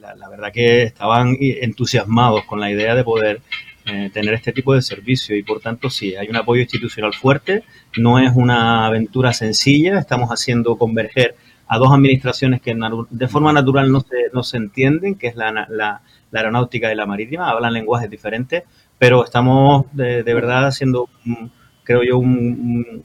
la, 0.00 0.28
verdad 0.28 0.52
que 0.52 0.82
estaban 0.82 1.36
entusiasmados 1.38 2.44
con 2.44 2.58
la 2.58 2.70
idea 2.70 2.94
de 2.94 3.04
poder 3.04 3.40
eh, 3.86 4.10
tener 4.12 4.34
este 4.34 4.52
tipo 4.52 4.74
de 4.74 4.82
servicio. 4.82 5.36
Y 5.36 5.42
por 5.42 5.60
tanto 5.60 5.90
sí, 5.90 6.14
hay 6.16 6.28
un 6.28 6.36
apoyo 6.36 6.62
institucional 6.62 7.14
fuerte, 7.14 7.64
no 7.96 8.18
es 8.18 8.32
una 8.34 8.86
aventura 8.86 9.32
sencilla, 9.32 9.98
estamos 9.98 10.30
haciendo 10.30 10.76
converger 10.76 11.36
a 11.68 11.78
dos 11.78 11.92
administraciones 11.92 12.60
que 12.60 12.76
de 13.10 13.28
forma 13.28 13.52
natural 13.52 13.90
no 13.90 14.00
se, 14.00 14.28
no 14.32 14.42
se 14.42 14.58
entienden, 14.58 15.14
que 15.14 15.28
es 15.28 15.36
la, 15.36 15.66
la 15.70 16.02
la 16.32 16.40
aeronáutica 16.40 16.90
y 16.90 16.96
la 16.96 17.06
marítima, 17.06 17.48
hablan 17.48 17.74
lenguajes 17.74 18.10
diferentes, 18.10 18.64
pero 18.98 19.24
estamos 19.24 19.86
de, 19.92 20.22
verdad 20.22 20.66
haciendo, 20.66 21.08
creo 21.84 22.02
yo, 22.02 22.18
un, 22.18 23.02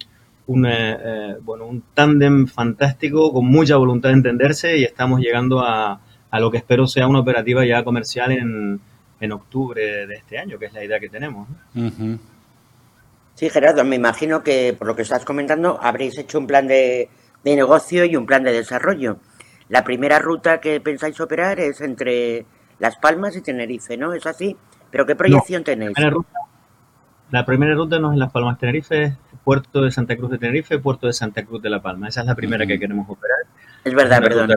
un, 0.47 0.65
eh, 0.65 0.97
eh, 0.99 1.35
bueno, 1.43 1.67
un 1.67 1.83
tándem 1.93 2.47
fantástico 2.47 3.31
con 3.33 3.45
mucha 3.45 3.75
voluntad 3.75 4.09
de 4.09 4.15
entenderse 4.15 4.77
y 4.77 4.85
estamos 4.85 5.19
llegando 5.19 5.59
a, 5.59 5.99
a 6.31 6.39
lo 6.39 6.49
que 6.49 6.57
espero 6.57 6.87
sea 6.87 7.07
una 7.07 7.19
operativa 7.19 7.65
ya 7.65 7.83
comercial 7.83 8.31
en, 8.31 8.79
en, 9.19 9.31
octubre 9.31 10.07
de 10.07 10.15
este 10.15 10.37
año, 10.37 10.57
que 10.59 10.65
es 10.65 10.73
la 10.73 10.83
idea 10.83 10.99
que 10.99 11.09
tenemos. 11.09 11.47
Sí, 13.35 13.49
Gerardo, 13.49 13.83
me 13.83 13.95
imagino 13.95 14.43
que 14.43 14.75
por 14.77 14.87
lo 14.87 14.95
que 14.95 15.03
estás 15.03 15.25
comentando 15.25 15.79
habréis 15.81 16.17
hecho 16.17 16.39
un 16.39 16.47
plan 16.47 16.67
de, 16.67 17.09
de 17.43 17.55
negocio 17.55 18.05
y 18.05 18.15
un 18.15 18.25
plan 18.25 18.43
de 18.43 18.51
desarrollo. 18.51 19.17
La 19.69 19.83
primera 19.83 20.19
ruta 20.19 20.59
que 20.59 20.79
pensáis 20.79 21.19
operar 21.19 21.59
es 21.59 21.81
entre 21.81 22.45
las 22.79 22.95
Palmas 22.97 23.35
y 23.35 23.41
Tenerife, 23.41 23.97
¿no? 23.97 24.13
¿Es 24.13 24.25
así? 24.25 24.55
¿Pero 24.91 25.05
qué 25.05 25.15
proyección 25.15 25.63
tenéis? 25.63 25.93
La 27.29 27.45
primera, 27.45 27.75
ruta, 27.75 27.99
no 27.99 28.13
es 28.13 28.17
Las 28.17 28.31
Palmas 28.31 28.57
Tenerife, 28.57 29.03
es 29.03 29.13
Puerto 29.43 29.81
de 29.81 29.91
Santa 29.91 30.15
Cruz 30.15 30.31
de 30.31 30.37
Tenerife, 30.37 30.79
Puerto 30.79 31.07
de 31.07 31.13
Santa 31.13 31.43
Cruz 31.43 31.61
de 31.61 31.69
La 31.69 31.81
Palma. 31.81 32.07
Esa 32.07 32.21
es 32.21 32.27
la 32.27 32.35
primera 32.35 32.65
que 32.65 32.79
queremos 32.79 33.09
operar. 33.09 33.39
Es 33.83 33.93
verdad, 33.93 34.21
perdón. 34.21 34.55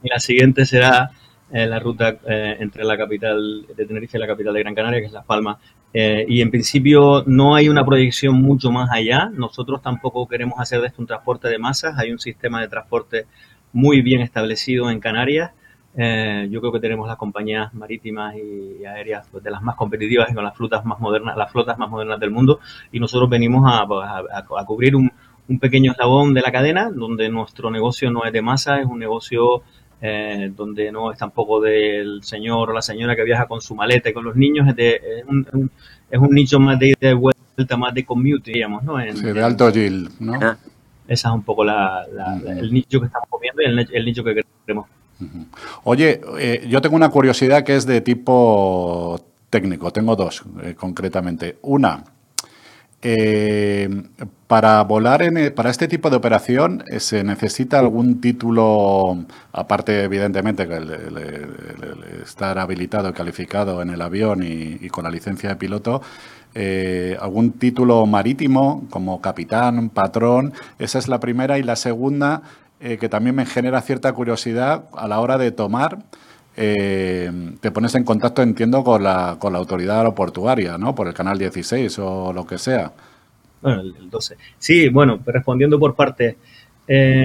Y 0.00 0.08
la 0.08 0.20
siguiente 0.20 0.64
será 0.64 1.10
eh, 1.52 1.66
la 1.66 1.78
ruta 1.78 2.18
eh, 2.26 2.56
entre 2.60 2.84
la 2.84 2.96
capital 2.96 3.66
de 3.76 3.86
Tenerife 3.86 4.18
y 4.18 4.20
la 4.20 4.26
capital 4.26 4.54
de 4.54 4.60
Gran 4.60 4.74
Canaria, 4.74 5.00
que 5.00 5.06
es 5.06 5.12
Las 5.12 5.24
Palmas. 5.24 5.58
Eh, 5.92 6.26
y 6.28 6.42
en 6.42 6.50
principio 6.50 7.24
no 7.26 7.54
hay 7.54 7.68
una 7.68 7.84
proyección 7.84 8.40
mucho 8.40 8.70
más 8.70 8.90
allá. 8.92 9.30
Nosotros 9.32 9.82
tampoco 9.82 10.26
queremos 10.28 10.60
hacer 10.60 10.80
de 10.80 10.88
esto 10.88 11.00
un 11.00 11.06
transporte 11.06 11.48
de 11.48 11.58
masas. 11.58 11.98
Hay 11.98 12.12
un 12.12 12.18
sistema 12.18 12.60
de 12.60 12.68
transporte 12.68 13.26
muy 13.72 14.02
bien 14.02 14.20
establecido 14.20 14.90
en 14.90 15.00
Canarias 15.00 15.52
eh, 16.00 16.46
yo 16.48 16.60
creo 16.60 16.72
que 16.72 16.78
tenemos 16.78 17.08
las 17.08 17.16
compañías 17.16 17.74
marítimas 17.74 18.36
y, 18.36 18.84
aéreas 18.84 19.26
pues, 19.32 19.42
de 19.42 19.50
las 19.50 19.62
más 19.62 19.74
competitivas 19.74 20.30
y 20.30 20.34
con 20.34 20.44
las 20.44 20.56
flotas 20.56 20.84
más 20.84 21.00
modernas, 21.00 21.36
las 21.36 21.50
flotas 21.50 21.76
más 21.76 21.90
modernas 21.90 22.20
del 22.20 22.30
mundo, 22.30 22.60
y 22.92 23.00
nosotros 23.00 23.28
venimos 23.28 23.64
a, 23.66 23.84
pues, 23.86 24.64
cubrir 24.64 24.94
un, 24.94 25.10
pequeño 25.60 25.92
eslabón 25.92 26.34
de 26.34 26.42
la 26.42 26.52
cadena, 26.52 26.90
donde 26.90 27.28
nuestro 27.30 27.70
negocio 27.70 28.10
no 28.10 28.24
es 28.24 28.32
de 28.32 28.42
masa, 28.42 28.80
es 28.80 28.86
un 28.86 28.98
negocio 28.98 29.62
eh, 30.00 30.52
donde 30.54 30.92
no 30.92 31.12
es 31.12 31.18
tampoco 31.18 31.60
del 31.60 32.22
señor 32.22 32.70
o 32.70 32.72
la 32.72 32.82
señora 32.82 33.16
que 33.16 33.24
viaja 33.24 33.46
con 33.46 33.60
su 33.60 33.74
maleta 33.74 34.10
y 34.10 34.12
con 34.12 34.24
los 34.24 34.36
niños, 34.36 34.66
es, 34.76 35.24
un, 35.26 36.30
nicho 36.30 36.60
más 36.60 36.78
de, 36.78 36.94
de 37.00 37.14
vuelta 37.14 37.76
más 37.76 37.94
de 37.94 38.04
commute, 38.04 38.52
digamos, 38.52 38.84
¿no? 38.84 38.96
sí, 39.14 39.22
de 39.22 39.42
alto 39.42 39.70
yield, 39.70 40.10
¿no? 40.20 40.34
Ah. 40.40 40.56
Esa 41.08 41.28
es 41.28 41.34
un 41.34 41.42
poco 41.42 41.64
la, 41.64 42.06
el 42.46 42.72
nicho 42.72 43.00
que 43.00 43.06
estamos 43.06 43.28
comiendo 43.30 43.62
y 43.62 43.96
el, 43.96 44.04
nicho 44.04 44.22
que 44.22 44.42
queremos. 44.66 44.86
Oye, 45.84 46.20
eh, 46.38 46.66
yo 46.68 46.82
tengo 46.82 46.96
una 46.96 47.08
curiosidad 47.08 47.64
que 47.64 47.76
es 47.76 47.86
de 47.86 48.02
tipo 48.02 49.18
técnico. 49.48 49.90
Tengo 49.90 50.14
dos, 50.16 50.44
eh, 50.62 50.74
concretamente. 50.74 51.56
Una, 51.62 52.04
eh, 53.00 53.88
para 54.48 54.82
volar 54.82 55.22
en, 55.22 55.36
e, 55.36 55.50
para 55.52 55.70
este 55.70 55.86
tipo 55.86 56.10
de 56.10 56.16
operación 56.16 56.82
eh, 56.90 56.98
se 56.98 57.22
necesita 57.22 57.78
algún 57.78 58.20
título, 58.20 59.24
aparte 59.52 60.02
evidentemente 60.02 60.66
que 60.66 60.74
el, 60.74 60.92
estar 62.24 62.58
habilitado 62.58 63.08
y 63.10 63.12
calificado 63.12 63.82
en 63.82 63.90
el 63.90 64.02
avión 64.02 64.42
y, 64.42 64.88
con 64.88 65.04
la 65.04 65.10
licencia 65.10 65.50
de 65.50 65.56
piloto, 65.56 66.02
eh, 66.54 67.16
algún 67.20 67.52
título 67.52 68.04
marítimo 68.06 68.84
como 68.90 69.20
capitán, 69.20 69.90
patrón. 69.90 70.52
Esa 70.80 70.98
es 70.98 71.06
la 71.06 71.20
primera 71.20 71.58
y 71.58 71.62
la 71.62 71.76
segunda 71.76 72.42
que 72.80 73.08
también 73.08 73.34
me 73.34 73.44
genera 73.44 73.80
cierta 73.82 74.12
curiosidad 74.12 74.84
a 74.96 75.08
la 75.08 75.18
hora 75.18 75.36
de 75.36 75.50
tomar 75.50 75.98
eh, 76.60 77.30
te 77.60 77.70
pones 77.70 77.94
en 77.94 78.02
contacto, 78.02 78.42
entiendo, 78.42 78.82
con 78.82 79.04
la, 79.04 79.36
con 79.38 79.52
la 79.52 79.60
autoridad 79.60 79.98
aeroportuaria, 79.98 80.76
¿no? 80.76 80.92
Por 80.92 81.06
el 81.06 81.14
canal 81.14 81.38
16 81.38 81.98
o 82.00 82.32
lo 82.32 82.44
que 82.44 82.58
sea. 82.58 82.92
Bueno, 83.62 83.82
el, 83.82 84.10
12. 84.10 84.36
Sí, 84.58 84.88
bueno, 84.88 85.20
respondiendo 85.24 85.78
por 85.78 85.94
parte. 85.94 86.36
Eh, 86.88 87.24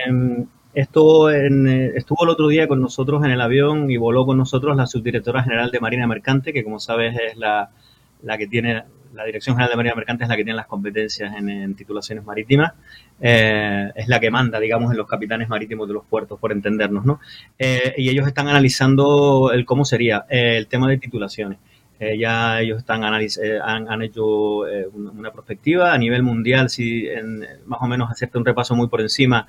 estuvo, 0.75 1.31
en, 1.31 1.67
estuvo 1.95 2.23
el 2.25 2.29
otro 2.29 2.47
día 2.47 2.67
con 2.67 2.79
nosotros 2.79 3.23
en 3.23 3.31
el 3.31 3.41
avión 3.41 3.89
y 3.89 3.97
voló 3.97 4.23
con 4.25 4.37
nosotros 4.37 4.77
la 4.77 4.85
subdirectora 4.85 5.41
general 5.41 5.71
de 5.71 5.79
Marina 5.79 6.05
Mercante, 6.05 6.53
que 6.53 6.63
como 6.63 6.79
sabes 6.79 7.17
es 7.19 7.35
la, 7.35 7.71
la 8.21 8.37
que 8.37 8.45
tiene 8.45 8.83
la 9.13 9.25
Dirección 9.25 9.55
General 9.55 9.71
de 9.71 9.77
Marina 9.77 9.95
Mercante 9.95 10.23
es 10.23 10.29
la 10.29 10.35
que 10.35 10.43
tiene 10.43 10.57
las 10.57 10.67
competencias 10.67 11.33
en, 11.35 11.75
titulaciones 11.75 12.25
marítimas, 12.25 12.73
eh, 13.21 13.91
es 13.95 14.07
la 14.07 14.19
que 14.19 14.31
manda, 14.31 14.59
digamos, 14.59 14.91
en 14.91 14.97
los 14.97 15.07
capitanes 15.07 15.49
marítimos 15.49 15.87
de 15.87 15.93
los 15.93 16.05
puertos, 16.05 16.39
por 16.39 16.51
entendernos, 16.51 17.05
¿no? 17.05 17.19
Eh, 17.57 17.93
y 17.97 18.09
ellos 18.09 18.27
están 18.27 18.47
analizando 18.47 19.51
el 19.53 19.65
cómo 19.65 19.85
sería 19.85 20.25
eh, 20.29 20.57
el 20.57 20.67
tema 20.67 20.89
de 20.89 20.97
titulaciones. 20.97 21.59
ya 22.19 22.59
ellos 22.59 22.79
están 22.79 23.01
han, 23.03 24.01
hecho 24.01 24.25
una 24.93 25.31
perspectiva 25.31 25.93
a 25.93 25.97
nivel 25.97 26.21
mundial, 26.21 26.69
si 26.69 27.07
más 27.65 27.79
o 27.81 27.87
menos 27.87 28.11
hacerte 28.11 28.37
un 28.37 28.43
repaso 28.43 28.75
muy 28.75 28.89
por 28.89 28.99
encima, 28.99 29.47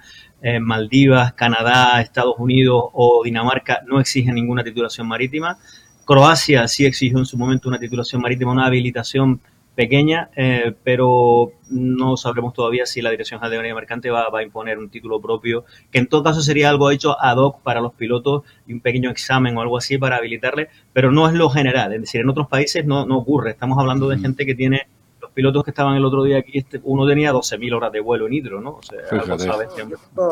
Maldivas, 0.60 1.32
Canadá, 1.32 2.00
Estados 2.00 2.36
Unidos 2.38 2.80
o 2.92 3.22
Dinamarca 3.24 3.82
no 3.88 3.98
exigen 3.98 4.36
ninguna 4.36 4.62
titulación 4.62 5.08
marítima. 5.08 5.58
Croacia 6.04 6.68
sí 6.68 6.86
exigió 6.86 7.18
en 7.18 7.24
su 7.24 7.36
momento 7.36 7.68
una 7.68 7.78
titulación 7.78 8.22
marítima, 8.22 8.52
una 8.52 8.66
habilitación 8.66 9.40
pequeña, 9.74 10.30
eh, 10.36 10.74
pero 10.84 11.52
no 11.70 12.16
sabremos 12.16 12.52
todavía 12.52 12.86
si 12.86 13.02
la 13.02 13.10
Dirección 13.10 13.40
General 13.40 13.64
de 13.64 13.74
Mercante 13.74 14.10
va, 14.10 14.26
a 14.32 14.42
imponer 14.42 14.78
un 14.78 14.88
título 14.88 15.20
propio, 15.20 15.64
que 15.90 15.98
en 15.98 16.06
todo 16.06 16.22
caso 16.22 16.40
sería 16.40 16.70
algo 16.70 16.90
hecho 16.90 17.20
ad 17.20 17.36
hoc 17.36 17.60
para 17.62 17.80
los 17.80 17.92
pilotos 17.94 18.42
y 18.66 18.72
un 18.72 18.80
pequeño 18.80 19.10
examen 19.10 19.56
o 19.56 19.60
algo 19.60 19.76
así 19.76 19.98
para 19.98 20.16
habilitarle, 20.16 20.68
pero 20.92 21.10
no 21.10 21.28
es 21.28 21.34
lo 21.34 21.50
general, 21.50 21.92
es 21.92 22.00
decir, 22.00 22.20
en 22.20 22.28
otros 22.28 22.48
países 22.48 22.86
no, 22.86 23.06
no 23.06 23.18
ocurre, 23.18 23.50
estamos 23.50 23.78
hablando 23.78 24.08
de 24.08 24.18
gente 24.18 24.46
que 24.46 24.54
tiene 24.54 24.86
pilotos 25.34 25.64
que 25.64 25.70
estaban 25.70 25.96
el 25.96 26.04
otro 26.04 26.22
día 26.22 26.38
aquí, 26.38 26.56
este, 26.56 26.80
uno 26.84 27.06
tenía 27.06 27.32
12.000 27.32 27.74
horas 27.74 27.92
de 27.92 28.00
vuelo 28.00 28.26
en 28.26 28.34
hidro, 28.34 28.60
¿no? 28.60 28.76
O 28.76 28.82
sea, 28.82 29.00
algo 29.10 29.38
sabes, 29.38 29.68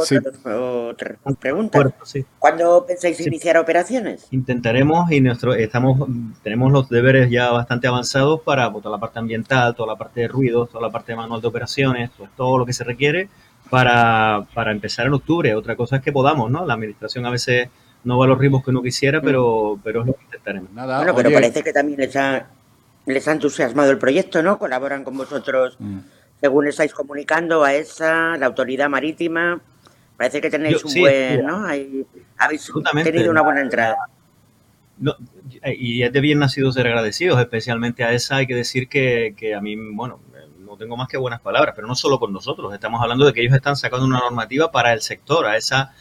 sí. 0.05 0.17
Otra, 0.55 1.17
pregunta. 1.39 1.93
¿Cuándo 2.39 2.87
pensáis 2.87 3.21
iniciar 3.27 3.59
operaciones? 3.59 4.29
Intentaremos 4.31 5.11
y 5.11 5.21
nuestro, 5.21 5.55
estamos, 5.55 6.09
tenemos 6.43 6.73
los 6.73 6.89
deberes 6.89 7.31
ya 7.31 7.51
bastante 7.51 7.89
avanzados 7.89 8.41
para 8.41 8.71
pues, 8.71 8.83
toda 8.83 8.97
la 8.97 9.01
parte 9.01 9.19
ambiental, 9.19 9.75
toda 9.75 9.93
la 9.93 9.99
parte 9.99 10.21
de 10.21 10.29
ruidos, 10.29 10.71
toda 10.71 10.87
la 10.87 10.93
parte 10.93 11.13
de 11.13 11.17
manual 11.17 11.41
de 11.41 11.49
operaciones, 11.49 12.11
pues 12.17 12.31
todo 12.37 12.57
lo 12.59 12.65
que 12.65 12.73
se 12.73 12.85
requiere 12.85 13.29
para, 13.71 14.47
para 14.55 14.71
empezar 14.71 15.07
en 15.07 15.15
octubre. 15.15 15.55
Otra 15.55 15.75
cosa 15.77 15.97
es 15.97 16.03
que 16.03 16.13
podamos, 16.13 16.51
¿no? 16.51 16.65
La 16.65 16.75
administración 16.75 17.27
a 17.27 17.31
veces 17.31 17.69
no 18.05 18.19
va 18.19 18.27
a 18.27 18.29
los 18.29 18.39
ritmos 18.39 18.65
que 18.65 18.71
uno 18.71 18.83
quisiera, 18.83 19.21
mm. 19.21 19.25
pero, 19.25 19.81
pero 19.83 20.01
es 20.03 20.07
lo 20.07 20.15
que 20.15 20.25
intentaremos. 20.25 20.71
Nada, 20.73 20.99
bueno, 20.99 21.15
pero 21.15 21.33
parece 21.33 21.63
que 21.63 21.73
también 21.73 22.01
está 22.01 22.49
les 23.07 23.27
ha 23.29 23.33
entusiasmado 23.33 23.91
el 23.91 23.99
proyecto, 23.99 24.43
¿no? 24.43 24.59
Colaboran 24.59 25.05
con 25.05 25.17
vosotros, 25.17 25.77
mm. 25.79 25.99
según 26.41 26.69
estáis 26.69 26.93
comunicando 26.93 27.65
a 27.65 27.75
esa, 27.75 28.37
la 28.37 28.47
autoridad 28.47 28.89
marítima. 28.89 29.61
Parece 30.17 30.41
que 30.41 30.51
tenéis 30.51 30.85
un 30.85 30.95
buen, 30.95 31.45
¿no? 31.45 31.67
habéis 32.37 32.71
tenido 33.03 33.31
una 33.31 33.43
buena 33.43 33.61
entrada. 33.61 33.97
y 35.65 36.03
es 36.03 36.13
de 36.13 36.21
bien 36.21 36.39
nacido 36.39 36.71
ser 36.71 36.87
agradecidos, 36.87 37.41
especialmente 37.41 38.05
a 38.05 38.13
esa. 38.13 38.37
Hay 38.37 38.47
que 38.47 38.55
decir 38.55 38.89
que, 38.89 39.35
que 39.37 39.55
a 39.55 39.61
mí, 39.61 39.75
bueno, 39.77 40.21
no 40.59 40.77
tengo 40.77 40.97
más 40.97 41.09
que 41.09 41.17
buenas 41.17 41.41
palabras, 41.41 41.75
pero 41.75 41.89
no 41.89 41.97
solo 41.97 42.21
con 42.21 42.33
nosotros. 42.33 42.73
Estamos 42.73 43.03
hablando 43.03 43.27
de 43.27 43.33
que 43.33 43.41
ellos 43.41 43.55
están 43.55 43.75
sacando 43.75 44.07
una 44.07 44.21
normativa 44.21 44.71
para 44.71 44.93
el 44.93 45.01
sector, 45.01 45.47
a 45.47 45.57
esa 45.57 45.93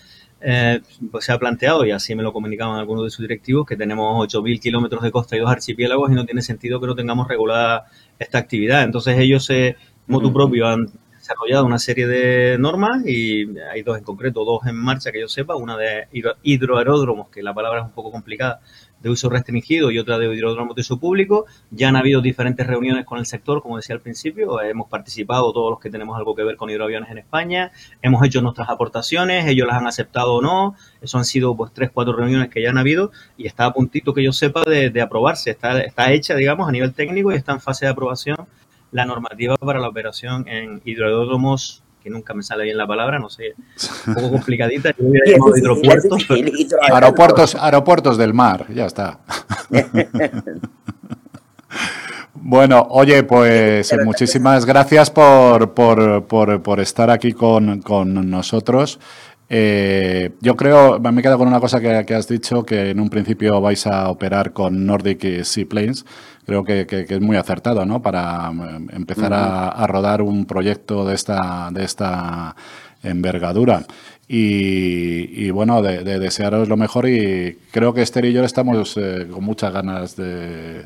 eh, 0.42 0.82
pues 1.12 1.26
se 1.26 1.32
ha 1.32 1.40
planteado, 1.40 1.86
y 1.86 1.92
así 1.92 2.16
me 2.16 2.24
lo 2.24 2.34
comunicaban 2.34 2.80
algunos 2.80 3.04
de 3.04 3.10
sus 3.10 3.22
directivos, 3.22 3.66
que 3.66 3.76
tenemos 3.76 4.28
8.000 4.28 4.60
kilómetros 4.60 5.02
de 5.04 5.12
costa 5.12 5.36
y 5.36 5.40
dos 5.40 5.50
archipiélagos 5.50 6.12
y 6.12 6.16
no 6.16 6.26
tiene 6.26 6.42
sentido 6.42 6.80
que 6.80 6.88
no 6.88 6.96
tengamos 6.96 7.28
regulada 7.28 7.86
esta 8.20 8.38
actividad. 8.40 8.84
Entonces 8.84 9.18
ellos, 9.20 9.50
eh, 9.50 9.76
tu 10.08 10.34
propio, 10.34 10.68
han 10.68 10.90
desarrollado 11.22 11.66
una 11.66 11.80
serie 11.80 12.08
de 12.08 12.58
normas 12.58 13.06
y 13.06 13.46
hay 13.72 13.84
dos 13.84 13.98
en 13.98 14.04
concreto, 14.04 14.44
dos 14.44 14.66
en 14.66 14.76
marcha 14.76 15.12
que 15.12 15.22
yo 15.22 15.28
sepa, 15.28 15.56
una 15.56 15.78
de 15.78 16.08
hidroaeródromos, 16.44 17.30
que 17.30 17.44
la 17.44 17.54
palabra 17.54 17.82
es 17.82 17.86
un 17.86 17.92
poco 17.92 18.12
complicada, 18.12 18.60
de 19.00 19.10
uso 19.10 19.30
restringido 19.30 19.92
y 19.92 20.00
otra 20.00 20.18
de 20.18 20.34
hidródromos 20.34 20.76
de 20.76 20.82
uso 20.82 21.00
público. 21.00 21.46
Ya 21.70 21.90
han 21.90 21.96
habido 21.96 22.22
diferentes 22.22 22.66
reuniones 22.66 23.06
con 23.06 23.20
el 23.20 23.26
sector, 23.26 23.62
como 23.62 23.78
decía 23.78 23.96
al 23.96 24.02
principio, 24.02 24.62
hemos 24.62 24.90
participado 24.90 25.54
todos 25.54 25.72
los 25.72 25.80
que 25.80 25.90
tenemos 25.90 26.18
algo 26.18 26.36
que 26.36 26.44
ver 26.44 26.56
con 26.56 26.70
hidroaviones 26.70 27.10
en 27.12 27.20
España, 27.20 27.72
hemos 28.02 28.26
hecho 28.26 28.42
nuestras 28.42 28.70
aportaciones, 28.70 29.48
ellos 29.48 29.68
las 29.68 29.78
han 29.78 29.88
aceptado 29.88 30.36
o 30.36 30.42
no, 30.42 30.76
eso 31.02 31.18
han 31.18 31.26
sido 31.26 31.56
pues 31.56 31.72
tres, 31.74 31.92
cuatro 31.94 32.14
reuniones 32.16 32.50
que 32.50 32.62
ya 32.62 32.70
han 32.70 32.78
habido 32.78 33.12
y 33.38 33.48
está 33.48 33.66
a 33.66 33.74
puntito 33.74 34.14
que 34.14 34.24
yo 34.24 34.34
sepa 34.34 34.64
de, 34.64 35.02
aprobarse, 35.02 35.52
está, 35.52 35.82
está 35.82 36.12
hecha, 36.12 36.36
digamos, 36.36 36.68
a 36.68 36.72
nivel 36.72 36.94
técnico 36.94 37.32
y 37.32 37.36
está 37.36 37.54
en 37.54 37.62
fase 37.62 37.86
de 37.86 37.92
aprobación 37.92 38.48
la 38.92 39.06
normativa 39.06 39.58
para 39.58 39.80
la 39.80 39.88
operación 39.88 40.48
en 40.48 40.82
hidródromos 40.86 41.84
que 42.02 42.10
nunca 42.10 42.34
me 42.34 42.42
sale 42.42 42.64
bien 42.64 42.78
la 42.78 42.88
palabra, 42.88 43.20
no 43.20 43.30
sé, 43.30 43.54
un 44.08 44.16
poco 44.16 44.32
complicadita. 44.32 44.92
Yo 44.98 45.08
hubiera 45.08 45.32
llamado 45.32 45.56
hidropuertos. 45.56 46.28
Aeropuertos, 46.92 47.56
aeropuertos 47.56 48.18
del 48.18 48.34
mar, 48.34 48.66
ya 48.74 48.86
está. 48.86 49.20
Bueno, 52.44 52.88
oye, 52.90 53.24
pues 53.24 53.96
muchísimas 54.04 54.66
gracias 54.66 55.12
por, 55.12 55.76
por, 55.76 56.26
por, 56.26 56.64
por 56.64 56.80
estar 56.80 57.12
aquí 57.12 57.34
con, 57.34 57.82
con 57.82 58.32
nosotros. 58.32 59.00
Eh, 59.48 60.32
yo 60.42 60.56
creo, 60.56 61.00
me 61.00 61.20
he 61.20 61.22
quedado 61.22 61.38
con 61.38 61.48
una 61.48 61.60
cosa 61.60 61.80
que, 61.80 62.04
que, 62.04 62.16
has 62.16 62.28
dicho, 62.28 62.64
que 62.64 62.90
en 62.90 63.00
un 63.00 63.10
principio 63.10 63.62
vais 63.62 63.86
a 63.86 64.10
operar 64.10 64.54
con 64.54 64.86
Nordic 64.86 65.44
Seaplanes 65.44 66.04
creo 66.46 66.64
que, 66.64 66.86
es 66.90 67.22
muy 67.22 67.38
acertado, 67.38 67.86
¿no? 67.86 68.02
Para 68.02 68.50
em, 68.50 68.88
empezar 68.92 69.34
a, 69.34 69.86
rodar 69.88 70.22
un 70.22 70.46
proyecto 70.46 71.06
de 71.06 71.16
esta, 71.16 71.70
de 71.72 71.84
esta 71.84 72.56
envergadura. 73.04 73.84
Y, 74.34 75.52
bueno, 75.52 75.82
de, 75.82 76.04
desearos 76.20 76.70
lo 76.70 76.78
mejor 76.78 77.10
y 77.10 77.58
creo 77.72 77.94
que 77.94 78.02
Esther 78.02 78.24
y 78.24 78.32
yo 78.32 78.46
estamos 78.46 78.96
eh, 78.96 79.28
con 79.30 79.44
muchas 79.44 79.74
ganas 79.74 80.16
de, 80.16 80.86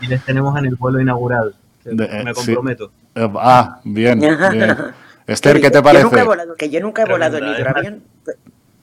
Y 0.00 0.06
les 0.06 0.24
tenemos 0.24 0.56
en 0.56 0.66
el 0.66 0.76
vuelo 0.76 1.00
inaugural, 1.00 1.56
me 1.84 2.04
eh, 2.04 2.32
comprometo. 2.32 2.92
Eh, 3.16 3.28
ah, 3.40 3.80
bien, 3.82 4.20
bien. 4.20 4.38
Esther, 5.26 5.60
¿qué 5.60 5.70
te 5.70 5.82
parece? 5.82 6.08
que 6.56 6.70
yo 6.70 6.80
nunca 6.80 7.02
he 7.02 7.06
volado 7.06 7.38
el 7.38 7.58
hidroavión. 7.58 8.02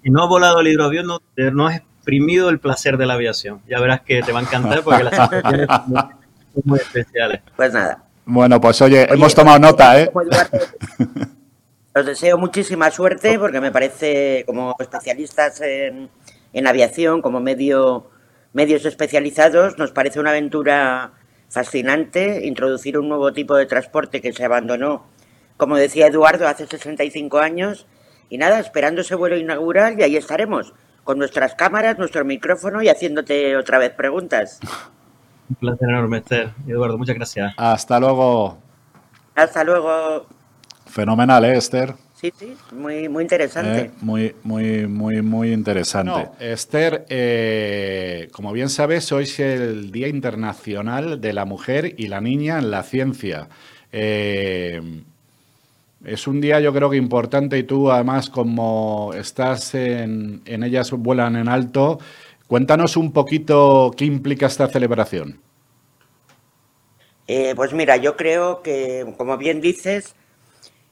Si 0.03 0.09
no 0.09 0.25
he 0.25 0.27
volado 0.27 0.59
el 0.59 0.67
hidroavión, 0.67 1.07
no, 1.07 1.19
no 1.53 1.69
es 1.69 1.81
exprimido 2.03 2.49
el 2.49 2.59
placer 2.59 2.97
de 2.97 3.05
la 3.05 3.13
aviación. 3.13 3.61
Ya 3.65 3.79
verás 3.79 4.01
que 4.01 4.21
te 4.21 4.33
va 4.33 4.39
a 4.39 4.41
encantar 4.41 4.83
porque 4.83 5.05
las 5.05 5.13
situaciones 5.13 5.67
son 5.69 6.61
muy 6.65 6.79
especiales. 6.79 7.41
Pues 7.55 7.71
nada. 7.71 8.03
Bueno, 8.25 8.59
pues 8.59 8.81
oye, 8.81 9.07
hemos 9.09 9.33
tomado 9.33 9.57
nota, 9.57 10.01
¿eh? 10.01 10.11
Os 11.95 12.05
deseo 12.05 12.37
muchísima 12.37 12.91
suerte 12.91 13.39
porque 13.39 13.61
me 13.61 13.71
parece, 13.71 14.43
como 14.45 14.75
especialistas 14.79 15.61
en, 15.61 16.09
en 16.51 16.67
aviación, 16.67 17.21
como 17.21 17.39
medio, 17.39 18.09
medios 18.51 18.83
especializados, 18.85 19.77
nos 19.77 19.91
parece 19.91 20.19
una 20.19 20.31
aventura 20.31 21.11
fascinante 21.49 22.45
introducir 22.45 22.97
un 22.97 23.07
nuevo 23.07 23.31
tipo 23.31 23.55
de 23.55 23.67
transporte 23.67 24.21
que 24.21 24.33
se 24.33 24.43
abandonó, 24.43 25.05
como 25.55 25.77
decía 25.77 26.07
Eduardo, 26.07 26.47
hace 26.47 26.67
65 26.67 27.39
años. 27.39 27.87
Y 28.29 28.39
nada, 28.39 28.59
esperando 28.59 29.01
ese 29.01 29.15
vuelo 29.15 29.37
inaugural 29.37 29.97
y 29.99 30.03
ahí 30.03 30.17
estaremos 30.17 30.73
con 31.03 31.17
nuestras 31.17 31.55
cámaras, 31.55 31.97
nuestro 31.97 32.25
micrófono 32.25 32.81
y 32.81 32.89
haciéndote 32.89 33.55
otra 33.57 33.77
vez 33.77 33.91
preguntas. 33.91 34.59
Un 35.49 35.55
placer 35.55 35.89
enorme, 35.89 36.19
Esther. 36.19 36.51
Eduardo, 36.67 36.97
muchas 36.97 37.15
gracias. 37.15 37.53
Hasta 37.57 37.99
luego. 37.99 38.57
Hasta 39.35 39.63
luego. 39.63 40.25
Fenomenal, 40.85 41.43
¿eh, 41.45 41.57
Esther? 41.57 41.95
Sí, 42.23 42.31
sí, 42.37 42.55
muy, 42.71 43.09
muy 43.09 43.23
interesante. 43.23 43.79
Eh, 43.81 43.91
muy, 43.99 44.33
muy, 44.43 44.87
muy, 44.87 45.21
muy 45.21 45.51
interesante. 45.51 46.29
Esther, 46.39 47.05
eh, 47.09 48.29
como 48.31 48.53
bien 48.53 48.69
sabes, 48.69 49.11
hoy 49.11 49.23
es 49.23 49.39
el 49.41 49.91
Día 49.91 50.07
Internacional 50.07 51.19
de 51.19 51.33
la 51.33 51.43
Mujer 51.43 51.95
y 51.97 52.07
la 52.07 52.21
Niña 52.21 52.59
en 52.59 52.71
la 52.71 52.83
Ciencia. 52.83 53.49
Eh, 53.91 55.03
es 56.03 56.27
un 56.27 56.41
día 56.41 56.59
yo 56.59 56.73
creo 56.73 56.89
que 56.89 56.97
importante 56.97 57.57
y 57.57 57.63
tú 57.63 57.91
además 57.91 58.29
como 58.29 59.11
estás 59.13 59.73
en, 59.75 60.41
en 60.45 60.63
ellas 60.63 60.91
vuelan 60.91 61.35
en 61.35 61.47
alto, 61.47 61.99
cuéntanos 62.47 62.97
un 62.97 63.11
poquito 63.11 63.91
qué 63.97 64.05
implica 64.05 64.47
esta 64.47 64.67
celebración. 64.67 65.39
Eh, 67.27 67.53
pues 67.55 67.73
mira, 67.73 67.95
yo 67.97 68.17
creo 68.17 68.61
que, 68.61 69.05
como 69.17 69.37
bien 69.37 69.61
dices, 69.61 70.13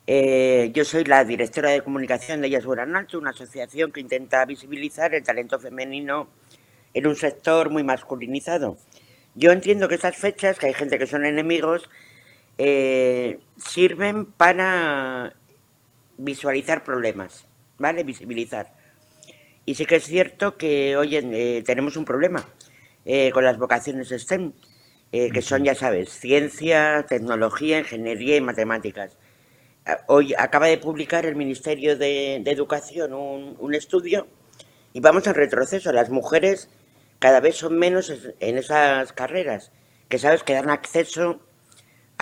eh, 0.07 0.71
yo 0.73 0.85
soy 0.85 1.03
la 1.03 1.25
directora 1.25 1.71
de 1.71 1.81
comunicación 1.81 2.41
de 2.41 2.47
Ellas 2.47 2.65
Vuelan 2.65 2.95
Alto, 2.95 3.19
una 3.19 3.31
asociación 3.31 3.91
que 3.91 3.99
intenta 3.99 4.45
visibilizar 4.45 5.13
el 5.13 5.23
talento 5.23 5.59
femenino 5.59 6.29
en 6.93 7.07
un 7.07 7.15
sector 7.15 7.69
muy 7.69 7.83
masculinizado. 7.83 8.77
Yo 9.35 9.51
entiendo 9.51 9.87
que 9.87 9.95
esas 9.95 10.15
fechas, 10.15 10.57
que 10.57 10.67
hay 10.67 10.73
gente 10.73 10.97
que 10.97 11.07
son 11.07 11.25
enemigos, 11.25 11.89
eh, 12.57 13.39
sirven 13.57 14.25
para 14.25 15.33
visualizar 16.17 16.83
problemas, 16.83 17.47
¿vale? 17.77 18.03
Visibilizar. 18.03 18.73
Y 19.65 19.75
sí 19.75 19.85
que 19.85 19.97
es 19.97 20.05
cierto 20.05 20.57
que 20.57 20.97
hoy 20.97 21.15
eh, 21.15 21.63
tenemos 21.65 21.97
un 21.97 22.05
problema 22.05 22.47
eh, 23.05 23.31
con 23.31 23.43
las 23.43 23.57
vocaciones 23.57 24.09
STEM, 24.09 24.53
que 25.11 25.41
son, 25.41 25.65
ya 25.65 25.75
sabes, 25.75 26.09
ciencia, 26.09 27.05
tecnología, 27.07 27.79
ingeniería 27.79 28.37
y 28.37 28.41
matemáticas. 28.41 29.17
Hoy 30.07 30.33
acaba 30.37 30.67
de 30.67 30.77
publicar 30.77 31.25
el 31.25 31.35
Ministerio 31.35 31.97
de, 31.97 32.37
Educación 32.37 33.13
un, 33.13 33.57
un 33.59 33.75
estudio 33.75 34.27
y 34.93 35.01
vamos 35.01 35.27
en 35.27 35.33
retroceso. 35.33 35.91
Las 35.91 36.09
mujeres 36.09 36.69
cada 37.19 37.39
vez 37.39 37.57
son 37.57 37.77
menos 37.77 38.11
en 38.39 38.57
esas 38.57 39.13
carreras, 39.13 39.71
que 40.09 40.17
sabes 40.17 40.43
que 40.43 40.53
dan 40.53 40.69
acceso 40.69 41.39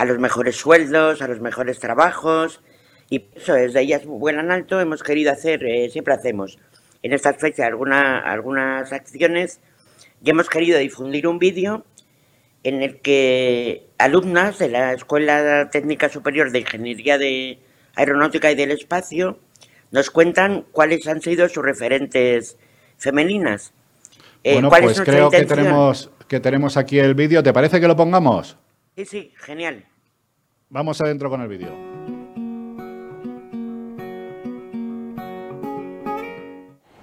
a 0.00 0.06
los 0.06 0.18
mejores 0.18 0.56
sueldos, 0.56 1.20
a 1.20 1.28
los 1.28 1.42
mejores 1.42 1.78
trabajos, 1.78 2.62
y 3.10 3.26
eso 3.36 3.54
es, 3.54 3.74
de 3.74 3.82
ellas 3.82 4.06
vuelan 4.06 4.50
alto, 4.50 4.80
hemos 4.80 5.02
querido 5.02 5.30
hacer, 5.30 5.62
eh, 5.62 5.90
siempre 5.90 6.14
hacemos 6.14 6.58
en 7.02 7.12
estas 7.12 7.36
fechas 7.36 7.66
alguna, 7.66 8.18
algunas 8.18 8.94
acciones, 8.94 9.60
y 10.24 10.30
hemos 10.30 10.48
querido 10.48 10.78
difundir 10.78 11.26
un 11.26 11.38
vídeo 11.38 11.84
en 12.62 12.80
el 12.80 13.02
que 13.02 13.88
alumnas 13.98 14.58
de 14.58 14.70
la 14.70 14.94
Escuela 14.94 15.68
Técnica 15.70 16.08
Superior 16.08 16.50
de 16.50 16.60
Ingeniería 16.60 17.18
de 17.18 17.58
Aeronáutica 17.94 18.50
y 18.50 18.54
del 18.54 18.70
Espacio 18.70 19.38
nos 19.90 20.10
cuentan 20.10 20.64
cuáles 20.72 21.06
han 21.08 21.20
sido 21.20 21.46
sus 21.50 21.62
referentes 21.62 22.56
femeninas 22.96 23.74
eh, 24.44 24.54
bueno, 24.54 24.70
pues 24.70 24.98
creo 25.02 25.28
que 25.28 25.44
tenemos, 25.44 26.10
que 26.26 26.40
tenemos 26.40 26.78
aquí 26.78 26.98
el 26.98 27.14
vídeo. 27.14 27.42
¿Te 27.42 27.52
parece 27.52 27.80
que 27.80 27.86
lo 27.86 27.96
pongamos? 27.96 28.56
Sí, 29.00 29.06
sí, 29.06 29.32
genial. 29.38 29.86
Vamos 30.68 31.00
adentro 31.00 31.30
con 31.30 31.40
el 31.40 31.48
vídeo. 31.48 31.70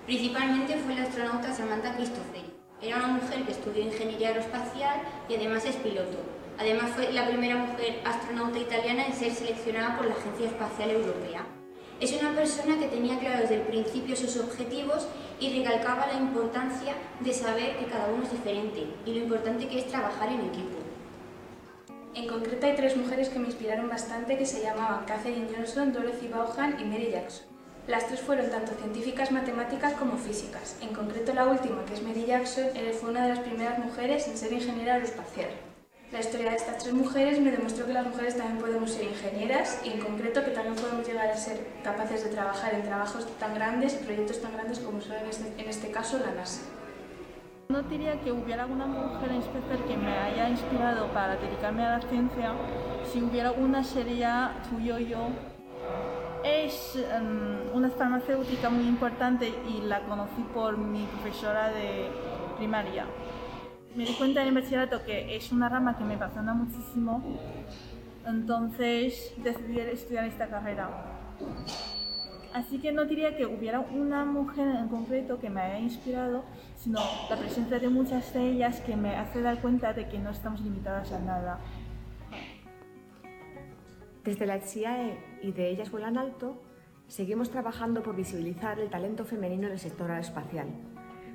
Principalmente 0.05 0.77
fue 0.85 0.93
la 0.93 1.01
astronauta 1.01 1.51
Samantha 1.51 1.95
Cristofori. 1.95 2.53
Era 2.83 2.97
una 2.97 3.07
mujer 3.07 3.41
que 3.45 3.51
estudió 3.51 3.81
ingeniería 3.81 4.27
aeroespacial 4.27 5.01
y 5.27 5.35
además 5.37 5.65
es 5.65 5.75
piloto. 5.77 6.19
Además 6.59 6.91
fue 6.91 7.11
la 7.11 7.27
primera 7.27 7.55
mujer 7.55 7.99
astronauta 8.05 8.59
italiana 8.59 9.07
en 9.07 9.13
ser 9.13 9.31
seleccionada 9.31 9.97
por 9.97 10.05
la 10.05 10.13
Agencia 10.13 10.45
Espacial 10.45 10.91
Europea. 10.91 11.47
Es 11.99 12.13
una 12.21 12.35
persona 12.35 12.77
que 12.77 12.89
tenía 12.89 13.17
claro 13.17 13.41
desde 13.41 13.55
el 13.55 13.61
principio 13.61 14.15
sus 14.15 14.37
objetivos 14.37 15.07
y 15.39 15.57
recalcaba 15.57 16.05
la 16.05 16.19
importancia 16.19 16.93
de 17.21 17.33
saber 17.33 17.77
que 17.77 17.87
cada 17.87 18.13
uno 18.13 18.21
es 18.21 18.31
diferente 18.31 18.85
y 19.03 19.13
lo 19.15 19.23
importante 19.23 19.67
que 19.67 19.79
es 19.79 19.87
trabajar 19.87 20.29
en 20.29 20.41
equipo. 20.41 20.86
En 22.17 22.25
concreto 22.25 22.65
hay 22.65 22.75
tres 22.75 22.97
mujeres 22.97 23.29
que 23.29 23.37
me 23.37 23.45
inspiraron 23.45 23.89
bastante 23.89 24.39
que 24.39 24.45
se 24.47 24.63
llamaban 24.63 25.05
Katherine 25.05 25.49
Johnson, 25.55 25.93
Dorothy 25.93 26.27
Vaughan 26.27 26.75
y 26.79 26.83
Mary 26.83 27.11
Jackson. 27.11 27.45
Las 27.85 28.07
tres 28.07 28.21
fueron 28.21 28.49
tanto 28.49 28.71
científicas 28.73 29.31
matemáticas 29.31 29.93
como 29.93 30.17
físicas. 30.17 30.77
En 30.81 30.95
concreto 30.95 31.31
la 31.35 31.45
última, 31.45 31.85
que 31.85 31.93
es 31.93 32.01
Mary 32.01 32.25
Jackson, 32.25 32.69
fue 32.99 33.11
una 33.11 33.21
de 33.21 33.35
las 33.35 33.39
primeras 33.41 33.77
mujeres 33.77 34.27
en 34.27 34.35
ser 34.35 34.51
ingeniera 34.51 34.95
aeroespacial. 34.95 35.51
La 36.11 36.21
historia 36.21 36.49
de 36.49 36.55
estas 36.55 36.79
tres 36.79 36.95
mujeres 36.95 37.39
me 37.39 37.51
demostró 37.51 37.85
que 37.85 37.93
las 37.93 38.07
mujeres 38.07 38.35
también 38.35 38.57
podemos 38.57 38.89
ser 38.89 39.03
ingenieras 39.03 39.79
y 39.83 39.89
en 39.89 39.99
concreto 39.99 40.43
que 40.43 40.51
también 40.51 40.75
podemos 40.75 41.07
llegar 41.07 41.27
a 41.27 41.37
ser 41.37 41.67
capaces 41.83 42.23
de 42.23 42.31
trabajar 42.31 42.73
en 42.73 42.81
trabajos 42.81 43.27
tan 43.37 43.53
grandes 43.53 43.93
proyectos 43.93 44.41
tan 44.41 44.53
grandes 44.53 44.79
como 44.79 45.01
son 45.01 45.17
en 45.17 45.27
este, 45.27 45.61
en 45.61 45.69
este 45.69 45.91
caso 45.91 46.17
la 46.17 46.31
NASA. 46.31 46.61
No 47.69 47.83
diría 47.83 48.19
que 48.21 48.31
hubiera 48.31 48.63
alguna 48.63 48.85
mujer 48.85 49.31
en 49.31 49.41
especial 49.41 49.83
que 49.87 49.97
me 49.97 50.17
haya 50.17 50.49
inspirado 50.49 51.07
para 51.07 51.35
dedicarme 51.35 51.85
a 51.85 51.97
la 51.97 52.01
ciencia. 52.01 52.53
Si 53.11 53.21
hubiera 53.21 53.51
una 53.51 53.83
sería 53.83 54.61
tuyo 54.69 54.97
yo. 54.99 55.27
Es 56.43 56.97
um, 57.19 57.75
una 57.75 57.89
farmacéutica 57.89 58.69
muy 58.69 58.87
importante 58.87 59.53
y 59.67 59.81
la 59.81 60.01
conocí 60.01 60.43
por 60.53 60.77
mi 60.77 61.03
profesora 61.05 61.69
de 61.69 62.09
primaria 62.57 63.05
me 63.97 64.05
di 64.05 64.13
cuenta 64.13 64.43
en 64.43 64.49
el 64.49 64.53
bachillerato 64.53 65.03
que 65.03 65.35
es 65.35 65.51
una 65.51 65.67
rama 65.67 65.97
que 65.97 66.03
me 66.03 66.13
apasiona 66.13 66.53
muchísimo, 66.53 67.23
entonces 68.27 69.33
decidí 69.37 69.79
estudiar 69.79 70.25
esta 70.25 70.47
carrera. 70.47 70.87
Así 72.57 72.79
que 72.79 72.91
no 72.91 73.05
diría 73.05 73.37
que 73.37 73.45
hubiera 73.45 73.81
una 73.81 74.25
mujer 74.25 74.67
en 74.67 74.87
concreto 74.87 75.39
que 75.39 75.47
me 75.47 75.61
haya 75.61 75.77
inspirado, 75.77 76.43
sino 76.75 76.99
la 77.29 77.35
presencia 77.35 77.77
de 77.77 77.87
muchas 77.87 78.33
de 78.33 78.49
ellas 78.49 78.81
que 78.81 78.95
me 78.95 79.15
hace 79.15 79.41
dar 79.41 79.61
cuenta 79.61 79.93
de 79.93 80.07
que 80.09 80.17
no 80.17 80.31
estamos 80.31 80.61
limitadas 80.61 81.11
a 81.11 81.19
nada. 81.19 81.59
Desde 84.23 84.47
la 84.47 84.59
CIAE 84.59 85.19
y 85.43 85.51
de 85.51 85.69
Ellas 85.69 85.91
Vuelan 85.91 86.17
Alto, 86.17 86.59
seguimos 87.07 87.51
trabajando 87.51 88.01
por 88.01 88.15
visibilizar 88.15 88.79
el 88.79 88.89
talento 88.89 89.23
femenino 89.23 89.67
en 89.67 89.73
el 89.73 89.79
sector 89.79 90.09
aeroespacial 90.09 90.67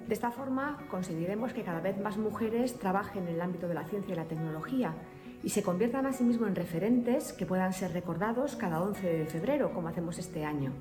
de 0.06 0.14
esta 0.14 0.30
forma 0.30 0.78
conseguiremos 0.90 1.52
que 1.52 1.62
cada 1.62 1.80
vez 1.80 1.98
más 1.98 2.18
mujeres 2.18 2.78
trabajen 2.78 3.28
en 3.28 3.34
el 3.34 3.40
ámbito 3.40 3.68
de 3.68 3.74
la 3.74 3.84
ciencia 3.84 4.12
y 4.12 4.16
la 4.16 4.24
tecnología 4.24 4.94
y 5.42 5.50
se 5.50 5.62
conviertan 5.62 6.06
a 6.06 6.12
sí 6.12 6.24
en 6.24 6.54
referentes 6.54 7.32
que 7.32 7.46
puedan 7.46 7.72
ser 7.72 7.92
recordados 7.92 8.56
cada 8.56 8.82
11 8.82 9.06
de 9.06 9.26
febrero, 9.26 9.72
como 9.72 9.88
hacemos 9.88 10.18
este 10.18 10.44
año. 10.44 10.72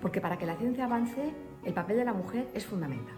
Porque 0.00 0.20
para 0.20 0.38
que 0.38 0.46
la 0.46 0.56
ciencia 0.56 0.84
avance, 0.84 1.32
el 1.64 1.74
papel 1.74 1.96
de 1.98 2.04
la 2.04 2.12
mujer 2.12 2.48
es 2.54 2.64
fundamental. 2.66 3.16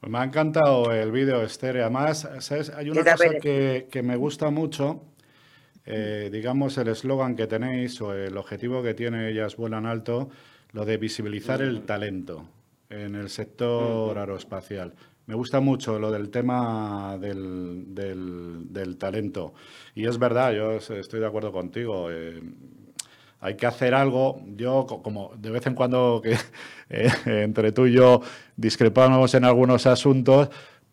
Pues 0.00 0.10
me 0.10 0.18
ha 0.18 0.24
encantado 0.24 0.92
el 0.92 1.12
vídeo, 1.12 1.42
Esther. 1.42 1.78
Además, 1.78 2.28
hay 2.76 2.90
una 2.90 3.02
cosa 3.02 3.30
que, 3.40 3.88
que 3.90 4.02
me 4.02 4.16
gusta 4.16 4.50
mucho 4.50 5.12
eh, 5.84 6.30
digamos, 6.30 6.78
el 6.78 6.88
eslogan 6.88 7.34
que 7.34 7.46
tenéis 7.46 8.00
o 8.00 8.14
el 8.14 8.36
objetivo 8.36 8.82
que 8.82 8.94
tiene 8.94 9.28
Ellas 9.28 9.56
Vuelan 9.56 9.86
Alto, 9.86 10.30
lo 10.70 10.84
de 10.84 10.96
visibilizar 10.96 11.60
el 11.60 11.82
talento 11.82 12.46
en 12.88 13.14
el 13.16 13.30
sector 13.30 14.16
aeroespacial. 14.16 14.94
Me 15.26 15.34
gusta 15.34 15.60
mucho 15.60 15.98
lo 15.98 16.10
del 16.10 16.30
tema 16.30 17.16
del, 17.18 17.94
del, 17.94 18.96
talento. 18.98 19.54
Y 19.94 20.06
es 20.06 20.18
verdad, 20.18 20.52
yo 20.52 20.72
estoy 20.72 21.20
de 21.20 21.26
acuerdo 21.26 21.52
contigo. 21.52 22.10
Eh, 22.10 22.42
hay 23.40 23.56
que 23.56 23.66
hacer 23.66 23.94
algo. 23.94 24.40
Yo, 24.56 24.86
como 24.86 25.32
de 25.36 25.50
vez 25.50 25.66
en 25.66 25.74
cuando 25.74 26.20
que 26.22 26.36
eh, 26.90 27.10
entre 27.24 27.72
tú 27.72 27.86
y 27.86 27.92
yo 27.92 28.20
discrepamos 28.56 29.34
en 29.34 29.44
algunos 29.44 29.86
asuntos, 29.86 30.48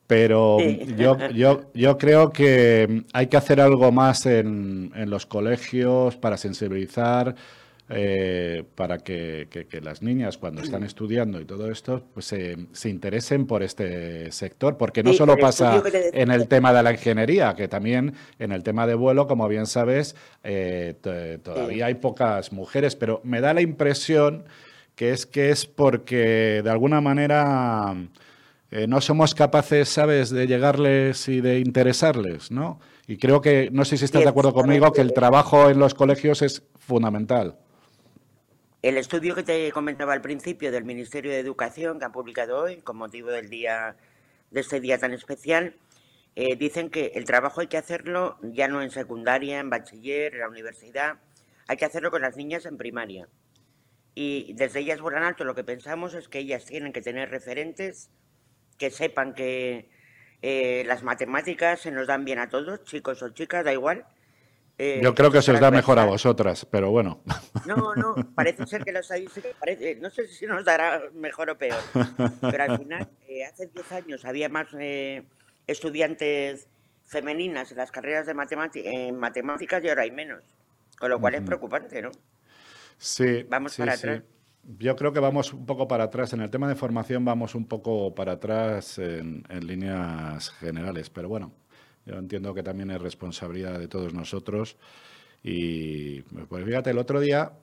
pero 0.06 0.58
yo, 0.60 1.18
yo, 1.30 1.72
yo 1.74 1.98
creo 1.98 2.32
que 2.32 3.04
hay 3.14 3.28
que 3.28 3.38
hacer 3.38 3.62
algo 3.62 3.92
más 3.92 4.26
en, 4.26 4.92
en 4.96 5.10
los 5.10 5.28
colegios 5.28 6.18
para 6.18 6.38
sensibilizar, 6.38 7.36
eh, 7.92 8.64
para 8.76 9.00
que, 9.00 9.48
que, 9.50 9.82
las 9.82 10.04
niñas 10.04 10.38
cuando 10.38 10.62
están 10.62 10.84
estudiando 10.84 11.42
y 11.42 11.46
todo 11.46 11.72
esto 11.72 12.04
pues 12.14 12.28
se, 12.28 12.56
se 12.72 12.90
interesen 12.90 13.48
por 13.48 13.64
este 13.64 14.32
sector, 14.32 14.78
porque 14.78 15.02
no 15.02 15.12
solo 15.14 15.38
pasa 15.38 15.82
en 16.14 16.30
el 16.30 16.48
tema 16.48 16.72
de 16.72 16.84
la 16.84 16.92
ingeniería, 16.92 17.56
que 17.56 17.68
también 17.68 18.14
en 18.38 18.52
el 18.52 18.62
tema 18.62 18.86
de 18.86 18.94
vuelo, 18.94 19.26
como 19.26 19.48
bien 19.48 19.66
sabes, 19.66 20.16
eh, 20.44 20.96
todavía 21.42 21.88
hay 21.88 21.96
pocas 21.96 22.54
mujeres, 22.54 22.96
pero 22.96 23.22
me 23.24 23.42
da 23.42 23.56
la 23.56 23.62
impresión 23.62 24.46
que 24.96 25.12
es 25.12 25.26
que 25.26 25.50
es 25.50 25.66
porque 25.66 26.62
de 26.64 26.70
alguna 26.70 27.02
manera 27.02 27.96
eh, 28.70 28.86
no 28.86 29.02
somos 29.02 29.34
capaces, 29.34 29.90
¿sabes?, 29.90 30.30
de 30.30 30.46
llegarles 30.46 31.28
y 31.28 31.42
de 31.42 31.60
interesarles, 31.60 32.52
¿no? 32.52 32.80
Y 33.08 33.18
creo 33.18 33.42
que, 33.42 33.70
no 33.72 33.84
sé 33.84 33.98
si 33.98 34.06
estás 34.06 34.22
de 34.22 34.30
acuerdo 34.30 34.54
conmigo, 34.54 34.92
que 34.92 35.02
el 35.02 35.14
trabajo 35.14 35.72
en 35.72 35.80
los 35.80 35.96
colegios 35.96 36.44
es 36.44 36.62
fundamental. 36.78 37.56
El 38.82 38.98
estudio 38.98 39.36
que 39.36 39.44
te 39.44 39.72
comentaba 39.74 40.14
al 40.14 40.22
principio 40.22 40.72
del 40.72 40.86
Ministerio 40.86 41.32
de 41.32 41.40
Educación, 41.40 42.00
que 42.00 42.06
han 42.06 42.14
publicado 42.14 42.58
hoy, 42.62 42.78
con 42.78 42.96
motivo 42.96 43.30
del 43.30 43.50
día, 43.50 43.98
de 44.52 44.62
este 44.62 44.80
día 44.80 44.98
tan 44.98 45.12
especial, 45.12 45.76
eh, 46.36 46.56
dicen 46.56 46.90
que 46.90 47.12
el 47.16 47.26
trabajo 47.26 47.60
hay 47.60 47.68
que 47.68 47.78
hacerlo 47.78 48.38
ya 48.42 48.70
no 48.70 48.82
en 48.82 48.92
secundaria, 48.92 49.60
en 49.60 49.70
bachiller, 49.70 50.34
en 50.34 50.40
la 50.40 50.48
universidad, 50.48 51.20
hay 51.68 51.76
que 51.76 51.86
hacerlo 51.86 52.10
con 52.10 52.22
las 52.22 52.38
niñas 52.38 52.66
en 52.66 52.78
primaria. 52.78 53.28
y 54.16 54.54
desde 54.54 54.80
ellas 54.82 55.02
vuelan 55.02 55.24
alto 55.24 55.44
lo 55.46 55.56
que 55.56 55.64
pensamos 55.64 56.14
es 56.14 56.28
que 56.28 56.40
ellas 56.40 56.66
tienen 56.66 56.94
que 56.94 57.02
tener 57.02 57.30
referentes 57.30 58.10
que 58.78 58.90
sepan 58.92 59.34
que 59.34 59.90
eh, 60.42 60.84
las 60.88 61.04
matemáticas 61.04 61.82
se 61.82 61.92
nos 61.92 62.08
dan 62.08 62.26
bien 62.26 62.40
a 62.40 62.50
todos, 62.50 62.84
chicos 62.86 63.22
o 63.24 63.30
chicas, 63.30 63.66
da 63.66 63.74
igual. 63.74 64.06
Eh, 64.82 65.02
Yo 65.04 65.14
creo 65.14 65.30
que 65.30 65.42
se 65.42 65.52
os 65.52 65.60
da 65.60 65.72
mejor 65.72 66.00
a 66.00 66.06
vosotras, 66.06 66.66
pero 66.66 66.90
bueno. 66.90 67.22
No, 67.66 67.94
no, 67.96 68.16
parece 68.34 68.66
ser 68.66 68.84
que 68.86 68.94
los 68.94 69.12
parece, 69.60 69.96
no 69.98 70.10
sé 70.10 70.26
si 70.28 70.48
nos 70.48 70.64
dará 70.64 71.02
mejor 71.14 71.50
o 71.50 71.58
peor, 71.58 71.82
pero 72.40 72.64
al 72.64 72.78
final, 72.78 73.10
eh, 73.28 73.44
hace 73.44 73.68
10 73.68 73.92
años 73.92 74.26
había 74.26 74.48
más 74.48 74.68
estudiantes 75.68 76.70
femeninas 77.06 77.72
en 77.72 77.78
las 77.78 77.92
carreras 77.92 78.26
de 78.26 78.34
en 78.86 79.20
matemáticas 79.20 79.84
y 79.84 79.90
ahora 79.90 80.04
hay 80.04 80.12
menos, 80.12 80.44
con 80.98 81.10
lo 81.10 81.20
cual 81.20 81.36
es 81.36 81.42
preocupante, 81.42 82.02
¿no? 82.02 82.12
Sí. 82.98 83.46
Vamos 83.50 83.76
para 83.76 83.94
atrás. 83.94 84.24
Yo 84.78 84.96
creo 84.96 85.12
que 85.12 85.20
vamos 85.20 85.52
un 85.54 85.66
poco 85.66 85.88
para 85.88 86.06
atrás. 86.06 86.34
En 86.34 86.42
el 86.42 86.50
tema 86.50 86.68
de 86.68 86.76
formación 86.76 87.26
vamos 87.26 87.56
un 87.56 87.66
poco 87.68 88.14
para 88.14 88.34
atrás 88.34 89.00
en, 89.00 89.44
líneas 89.62 90.52
generales, 90.52 91.10
pero 91.10 91.28
bueno, 91.28 91.52
yo 92.10 92.18
entiendo 92.18 92.54
que 92.54 92.64
también 92.64 92.92
es 92.92 93.02
responsabilidad 93.02 93.80
de 93.80 93.88
todos 93.88 94.14
nosotros. 94.14 94.78
Y 95.44 96.22
pues 96.22 96.66
fíjate, 96.66 96.90
el 96.90 96.98
otro 96.98 97.20
día 97.20 97.54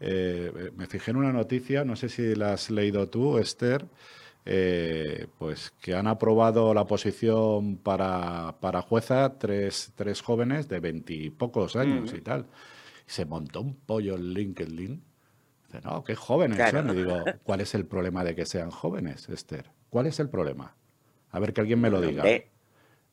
eh, 0.00 0.70
me 0.76 0.86
fijé 0.86 1.10
en 1.10 1.16
una 1.16 1.32
noticia, 1.32 1.84
no 1.84 1.96
sé 1.96 2.08
si 2.08 2.34
la 2.34 2.52
has 2.52 2.70
leído 2.70 3.08
tú, 3.08 3.38
Esther, 3.38 3.86
eh, 4.44 5.26
pues 5.38 5.72
que 5.80 5.94
han 5.94 6.06
aprobado 6.06 6.74
la 6.74 6.86
posición 6.86 7.76
para, 7.78 8.56
para 8.60 8.82
jueza 8.82 9.38
tres, 9.38 9.92
tres 9.96 10.20
jóvenes 10.20 10.68
de 10.68 10.80
veintipocos 10.80 11.76
años 11.76 12.12
y 12.12 12.20
tal. 12.20 12.46
se 13.06 13.24
montó 13.24 13.60
un 13.62 13.74
pollo 13.74 14.14
en 14.14 14.34
LinkedIn 14.34 15.02
no, 15.82 16.04
qué 16.04 16.14
jóvenes 16.14 16.70
son. 16.70 16.90
Y 16.90 16.94
digo, 16.94 17.24
¿cuál 17.42 17.60
es 17.60 17.74
el 17.74 17.86
problema 17.86 18.24
de 18.24 18.34
que 18.34 18.46
sean 18.46 18.70
jóvenes, 18.70 19.28
Esther? 19.28 19.70
¿Cuál 19.90 20.06
es 20.06 20.20
el 20.20 20.28
problema? 20.28 20.76
A 21.30 21.40
ver 21.40 21.52
que 21.52 21.60
alguien 21.60 21.80
me 21.80 21.90
lo 21.90 22.00
diga. 22.00 22.24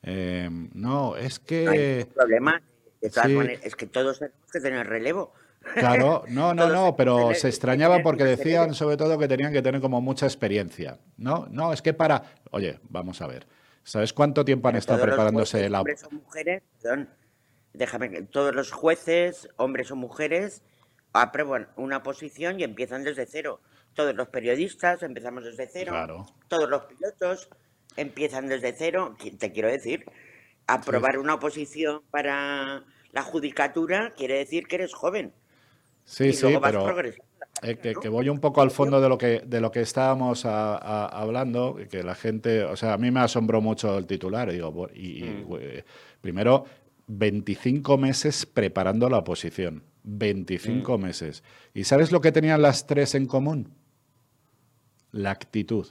Eh, 0.02 0.48
no, 0.74 1.16
es 1.16 1.38
que... 1.38 2.00
el 2.00 2.06
problema, 2.06 2.62
es 3.00 3.76
que 3.76 3.86
todos 3.86 4.18
tenemos 4.18 4.50
que 4.52 4.60
tener 4.60 4.86
relevo. 4.86 5.32
Claro, 5.74 6.24
no, 6.28 6.54
no, 6.54 6.68
no, 6.68 6.96
pero 6.96 7.34
se 7.34 7.48
extrañaba 7.48 8.02
porque 8.02 8.24
decían 8.24 8.74
sobre 8.74 8.96
todo 8.96 9.18
que 9.18 9.28
tenían 9.28 9.52
que 9.52 9.62
tener 9.62 9.80
como 9.80 10.00
mucha 10.00 10.26
experiencia. 10.26 10.98
No, 11.16 11.46
no, 11.50 11.72
es 11.72 11.82
que 11.82 11.94
para... 11.94 12.22
Oye, 12.50 12.78
vamos 12.88 13.20
a 13.22 13.26
ver. 13.26 13.46
¿Sabes 13.84 14.12
cuánto 14.12 14.44
tiempo 14.44 14.68
han 14.68 14.76
estado 14.76 15.02
preparándose 15.02 15.68
la... 15.68 15.80
Hombres 15.80 16.04
o 16.04 16.10
mujeres, 16.10 16.62
perdón, 16.80 17.08
déjame, 17.72 18.22
todos 18.22 18.54
los 18.54 18.70
jueces, 18.70 19.48
hombres 19.56 19.90
o 19.90 19.96
mujeres, 19.96 20.62
aprueban 21.12 21.68
una 21.76 22.02
posición 22.02 22.60
y 22.60 22.64
empiezan 22.64 23.02
desde 23.02 23.26
cero. 23.26 23.60
Todos 23.94 24.14
los 24.14 24.28
periodistas 24.28 25.02
empezamos 25.02 25.44
desde 25.44 25.68
cero. 25.68 26.26
Todos 26.48 26.68
los 26.68 26.84
pilotos 26.84 27.48
empiezan 27.96 28.48
desde 28.48 28.74
cero. 28.76 29.16
Te 29.38 29.52
quiero 29.52 29.68
decir, 29.68 30.04
aprobar 30.66 31.18
una 31.18 31.34
oposición 31.34 32.02
para 32.10 32.84
la 33.12 33.22
judicatura 33.22 34.12
quiere 34.16 34.38
decir 34.38 34.66
que 34.66 34.76
eres 34.76 34.94
joven. 34.94 35.32
Sí, 36.04 36.32
sí, 36.32 36.58
pero 36.60 36.86
eh, 37.62 37.76
que, 37.76 38.08
voy 38.08 38.28
un 38.28 38.40
poco 38.40 38.60
al 38.60 38.70
fondo 38.70 39.00
de 39.00 39.08
lo 39.08 39.16
que 39.16 39.40
de 39.46 39.60
lo 39.60 39.70
que 39.70 39.82
estábamos 39.82 40.44
hablando, 40.44 41.78
que 41.88 42.02
la 42.02 42.14
gente, 42.14 42.64
o 42.64 42.76
sea, 42.76 42.94
a 42.94 42.98
mí 42.98 43.10
me 43.10 43.20
asombró 43.20 43.60
mucho 43.60 43.96
el 43.96 44.06
titular, 44.06 44.50
digo, 44.50 44.88
y, 44.94 45.22
mm. 45.22 45.56
eh, 45.60 45.84
primero 46.20 46.64
25 47.06 47.98
meses 47.98 48.46
preparando 48.46 49.08
la 49.08 49.18
oposición. 49.18 49.84
25 50.04 50.98
mm. 50.98 51.00
meses. 51.00 51.44
¿Y 51.74 51.84
sabes 51.84 52.10
lo 52.10 52.20
que 52.20 52.32
tenían 52.32 52.62
las 52.62 52.86
tres 52.86 53.14
en 53.14 53.26
común? 53.26 53.74
La 55.12 55.30
actitud. 55.30 55.86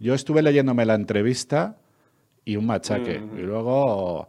Yo 0.00 0.14
estuve 0.14 0.42
leyéndome 0.42 0.86
la 0.86 0.94
entrevista 0.94 1.76
y 2.44 2.56
un 2.56 2.66
machaque. 2.66 3.20
Mm. 3.20 3.38
Y 3.38 3.42
luego, 3.42 4.28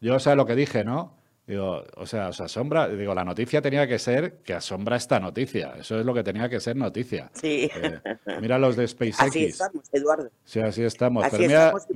yo 0.00 0.18
sé 0.18 0.34
lo 0.34 0.44
que 0.44 0.56
dije, 0.56 0.84
¿no? 0.84 1.14
Digo, 1.46 1.82
o 1.96 2.06
sea, 2.06 2.28
os 2.28 2.40
asombra. 2.40 2.88
Digo, 2.88 3.14
la 3.14 3.24
noticia 3.24 3.60
tenía 3.60 3.86
que 3.88 3.98
ser 3.98 4.38
que 4.44 4.54
asombra 4.54 4.96
esta 4.96 5.18
noticia. 5.18 5.74
Eso 5.78 5.98
es 5.98 6.06
lo 6.06 6.14
que 6.14 6.22
tenía 6.22 6.48
que 6.48 6.60
ser 6.60 6.76
noticia. 6.76 7.30
Sí. 7.34 7.68
Eh, 7.74 8.00
mira 8.40 8.58
los 8.58 8.76
de 8.76 8.86
SpaceX. 8.88 9.20
Así 9.20 9.44
estamos, 9.46 9.84
Eduardo. 9.92 10.30
Sí, 10.44 10.60
así 10.60 10.84
estamos. 10.84 11.24
Así 11.24 11.44
estamos 11.44 11.86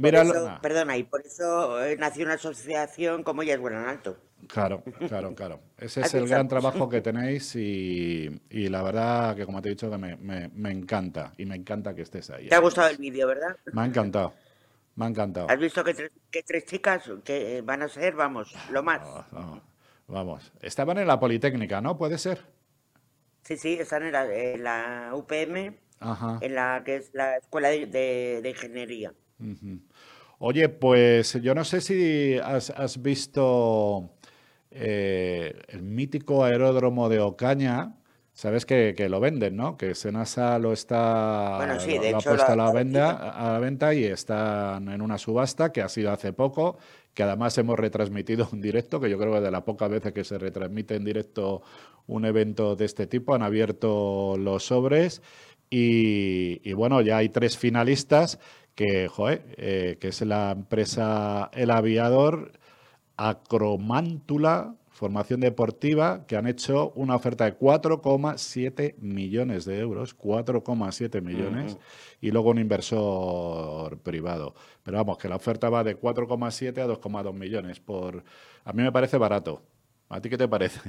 Perdona, 0.61 0.97
y 0.97 1.05
por 1.05 1.21
eso 1.25 1.85
eh, 1.85 1.97
nació 1.97 2.25
una 2.25 2.35
asociación 2.35 3.23
como 3.23 3.43
ella 3.43 3.55
es 3.55 3.61
Buenas 3.61 3.85
en 3.85 3.89
Alto. 3.89 4.17
Claro, 4.49 4.83
claro, 5.09 5.35
claro. 5.35 5.61
Ese 5.79 6.03
es 6.03 6.15
el 6.15 6.29
gran 6.29 6.47
trabajo 6.47 6.89
que 6.89 7.01
tenéis 7.01 7.57
y, 7.57 8.29
la 8.51 8.83
verdad 8.83 9.35
que, 9.35 9.47
como 9.47 9.63
te 9.63 9.69
he 9.69 9.71
dicho, 9.71 9.91
que 9.91 9.99
me, 9.99 10.17
me, 10.17 10.71
encanta 10.71 11.33
y 11.37 11.47
me 11.47 11.57
encanta 11.57 11.95
que 11.95 12.03
estés 12.03 12.31
ahí. 12.31 12.49
¿Te 12.49 12.55
ha 12.55 12.61
gustado 12.61 12.89
el 12.89 12.97
vídeo, 12.97 13.27
verdad? 13.27 13.57
Me 13.73 13.83
ha 13.83 13.87
encantado. 13.87 14.35
Me 14.97 15.05
ha 15.05 15.09
encantado. 15.09 15.49
¿Has 15.51 15.59
visto 15.59 15.85
que, 15.85 16.43
tres 16.43 16.65
chicas 16.65 17.11
que 17.23 17.61
van 17.61 17.83
a 17.83 17.89
ser, 17.89 18.15
vamos, 18.15 18.53
lo 18.71 18.83
más? 18.83 19.03
vamos. 20.09 20.53
Estaban 20.61 20.99
en 20.99 21.07
la 21.07 21.21
Politécnica, 21.21 21.83
¿no? 21.83 21.99
¿Puede 21.99 22.17
ser? 22.17 22.41
Sí, 23.43 23.59
sí, 23.59 23.75
están 23.75 24.03
en 24.05 24.65
la, 24.65 25.11
UPM, 25.13 25.77
en 26.41 26.55
la 26.55 26.83
que 26.85 26.97
es 26.97 27.11
la 27.13 27.37
Escuela 27.37 27.69
de, 27.69 28.43
Ingeniería. 28.45 29.13
Oye, 30.39 30.69
pues 30.71 31.35
yo 31.43 31.55
no 31.55 31.65
sé 31.65 31.83
si 31.83 32.39
has, 32.39 33.03
visto 33.03 34.17
eh, 34.71 35.61
el 35.69 35.83
mítico 35.83 36.43
aeródromo 36.43 37.09
de 37.11 37.21
Ocaña, 37.21 37.95
Sabes 38.37 38.67
que, 38.67 38.95
lo 39.09 39.19
venden, 39.19 39.57
¿no? 39.57 39.79
Que 39.79 39.95
Senasa 39.95 40.59
lo 40.59 40.75
está 40.75 41.57
bueno, 41.57 41.81
sí, 41.81 41.97
ha 41.97 42.19
puesto 42.19 42.53
a, 42.53 42.55
la 42.55 42.71
venta, 42.71 43.31
a 43.31 43.53
la 43.55 43.59
venta 43.59 43.95
y 43.95 44.05
están 44.05 44.91
en 44.91 45.01
una 45.01 45.17
subasta 45.17 45.73
que 45.73 45.81
ha 45.81 45.89
sido 45.89 46.13
hace 46.13 46.35
poco, 46.35 46.77
que 47.15 47.23
además 47.23 47.57
hemos 47.57 47.79
retransmitido 47.79 48.47
en 48.53 48.61
directo, 48.61 49.01
que 49.01 49.09
yo 49.09 49.17
creo 49.17 49.33
que 49.33 49.41
de 49.41 49.51
las 49.51 49.63
pocas 49.63 49.89
veces 49.89 50.13
que 50.13 50.23
se 50.23 50.37
retransmite 50.37 50.97
en 50.97 51.05
directo 51.05 51.63
un 52.07 52.27
evento 52.27 52.77
de 52.77 52.85
este 52.85 53.07
tipo, 53.07 53.35
han 53.35 53.43
abierto 53.43 54.37
los 54.37 54.67
sobres 54.67 55.23
y, 55.71 56.75
bueno, 56.75 57.01
ya 57.01 57.17
hay 57.17 57.31
tres 57.31 57.57
finalistas 57.57 58.39
que, 58.75 59.09
joder, 59.09 59.47
eh, 59.57 59.97
que 59.99 60.09
es 60.09 60.21
la 60.21 60.51
empresa 60.51 61.51
El 61.55 61.71
Aviador, 61.71 62.53
Acromántula, 63.17 64.75
formación 64.97 65.41
deportiva, 65.41 66.27
que 66.27 66.37
han 66.37 66.47
hecho 66.47 66.93
una 66.93 67.15
oferta 67.15 67.45
de 67.45 67.59
4,7 67.59 68.95
millones 68.97 69.67
de 69.67 69.79
euros, 69.79 70.17
4,7 70.17 71.21
millones, 71.21 71.77
y 72.23 72.31
luego 72.31 72.49
un 72.49 72.59
inversor 72.59 73.99
privado. 73.99 74.55
Pero 74.83 74.97
vamos, 74.97 75.19
que 75.19 75.29
la 75.29 75.37
oferta 75.37 75.69
va 75.69 75.85
de 75.85 76.01
4,7 76.01 76.79
a 76.79 76.87
2,2 76.87 77.35
millones. 77.35 77.79
Por... 77.79 78.25
A 78.65 78.73
mí 78.73 78.83
me 78.83 78.91
parece 78.91 79.19
barato. 79.19 79.63
¿A 80.09 80.23
ti 80.23 80.31
qué 80.31 80.39
te 80.39 80.49
parece? 80.49 80.81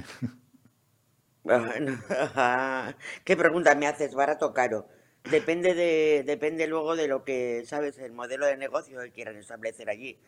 ¿Qué 3.24 3.36
pregunta 3.36 3.74
me 3.74 3.88
haces? 3.88 4.14
¿Barato 4.14 4.46
o 4.46 4.54
caro? 4.54 4.88
Depende, 5.30 5.74
de, 5.74 6.24
depende 6.24 6.66
luego 6.66 6.96
de 6.96 7.08
lo 7.08 7.24
que, 7.24 7.62
¿sabes? 7.66 7.98
El 7.98 8.12
modelo 8.12 8.46
de 8.46 8.56
negocio 8.56 9.00
que 9.00 9.12
quieran 9.12 9.36
establecer 9.36 9.90
allí. 9.90 10.18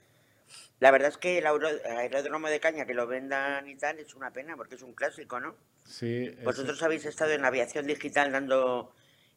La 0.81 0.91
verdad 0.91 1.09
es 1.09 1.19
que 1.19 1.39
el 1.39 1.47
aeródromo 1.47 2.49
de 2.49 2.61
Caña, 2.61 2.87
que 2.87 2.95
lo 2.95 3.07
vendan 3.07 3.69
y 3.69 3.77
tal, 3.77 3.99
es 3.99 4.15
una 4.15 4.33
pena 4.33 4.57
porque 4.57 4.77
es 4.77 4.83
un 4.83 4.95
clásico, 4.95 5.41
¿no? 5.41 5.55
Sí. 5.85 6.35
Vosotros 6.45 6.83
habéis 6.83 7.05
estado 7.05 7.33
en 7.33 7.43
la 7.43 7.49
aviación 7.49 7.87
digital 7.87 8.33
dando 8.33 8.93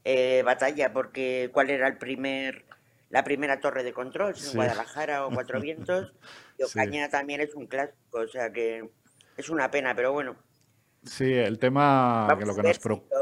eh, 0.06 0.42
batalla 0.44 0.94
porque 0.94 1.50
cuál 1.54 1.70
era 1.70 1.88
el 1.88 1.98
primer 1.98 2.66
la 3.14 3.24
primera 3.24 3.60
torre 3.60 3.84
de 3.84 3.94
control, 3.94 4.34
en 4.36 4.56
Guadalajara 4.56 5.28
o 5.28 5.32
Cuatro 5.32 5.62
Vientos. 5.62 6.14
Y 6.58 6.64
Ocaña 6.64 7.10
también 7.10 7.42
es 7.42 7.54
un 7.54 7.68
clásico, 7.68 8.20
o 8.20 8.28
sea 8.28 8.52
que 8.52 8.90
es 9.38 9.50
una 9.50 9.70
pena, 9.70 9.96
pero 9.96 10.12
bueno. 10.12 10.36
Sí, 11.04 11.32
el 11.32 11.60
tema 11.60 12.26
que 12.40 12.46
lo 12.46 12.56
que 12.56 12.64
nos 12.64 12.80
preocupa. 12.80 13.16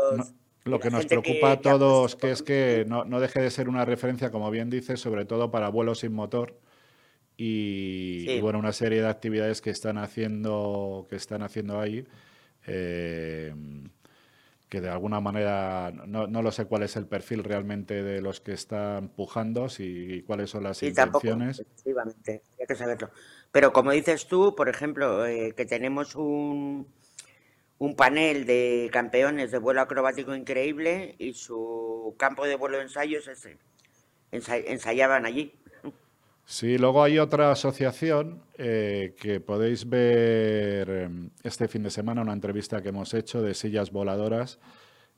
lo 0.64 0.80
que 0.80 0.90
nos 0.92 1.06
preocupa 1.06 1.52
a 1.52 1.60
todos, 1.60 2.16
que 2.16 2.32
es 2.32 2.42
que 2.42 2.86
no, 2.88 3.04
no, 3.04 3.20
deje 3.20 3.42
de 3.42 3.52
ser 3.52 3.68
una 3.68 3.84
referencia, 3.84 4.32
como 4.32 4.50
bien 4.50 4.70
dices, 4.70 5.00
sobre 5.00 5.26
todo 5.26 5.52
para 5.52 5.68
vuelos 5.68 6.00
sin 6.00 6.14
motor, 6.14 6.58
y, 7.44 8.40
bueno, 8.40 8.60
una 8.60 8.72
serie 8.72 9.02
de 9.02 9.08
actividades 9.08 9.62
que 9.62 9.72
están 9.72 9.98
haciendo, 9.98 11.08
que 11.10 11.16
están 11.16 11.42
haciendo 11.42 11.80
ahí, 11.80 12.06
eh, 12.68 13.52
que 14.70 14.80
de 14.80 14.90
alguna 14.90 15.20
manera 15.22 15.92
no, 16.06 16.28
no, 16.28 16.44
lo 16.44 16.52
sé 16.52 16.66
cuál 16.66 16.84
es 16.84 16.96
el 16.98 17.08
perfil 17.08 17.44
realmente 17.44 18.04
de 18.04 18.22
los 18.22 18.42
que 18.42 18.54
están 18.54 19.06
empujando, 19.06 19.70
si 19.70 20.24
cuáles 20.28 20.52
son 20.52 20.64
las 20.64 20.78
sí, 20.78 20.90
intenciones. 20.90 21.58
Tampoco, 21.58 21.74
efectivamente, 21.74 22.44
hay 22.60 22.68
que 22.68 22.76
saberlo. 22.76 23.10
Pero 23.52 23.74
como 23.74 23.90
dices 23.90 24.28
tú, 24.28 24.54
por 24.56 24.70
ejemplo, 24.70 25.26
eh, 25.26 25.54
que 25.58 25.66
tenemos 25.66 26.16
un, 26.16 26.88
un 27.80 27.96
panel 27.96 28.46
de 28.46 28.92
campeones 28.94 29.50
de 29.50 29.58
vuelo 29.58 29.82
acrobático 29.82 30.36
increíble 30.36 31.16
y 31.18 31.34
su 31.34 32.14
campo 32.20 32.46
de 32.46 32.56
vuelo 32.56 32.78
de 32.78 32.84
ensayo 32.84 33.18
es 33.18 33.28
ese. 33.28 33.58
ensayaban 34.32 35.26
allí. 35.26 35.61
Sí, 36.46 36.78
luego 36.78 37.04
hay 37.04 37.18
otra 37.20 37.52
asociación 37.52 38.42
eh, 38.58 39.16
que 39.20 39.40
podéis 39.40 39.88
ver 39.88 40.90
em, 40.90 41.30
este 41.44 41.68
fin 41.68 41.84
de 41.84 41.90
semana, 41.90 42.22
una 42.22 42.34
entrevista 42.34 42.82
que 42.82 42.90
hemos 42.90 43.14
hecho 43.14 43.42
de 43.42 43.54
sillas 43.54 43.92
voladoras, 43.92 44.60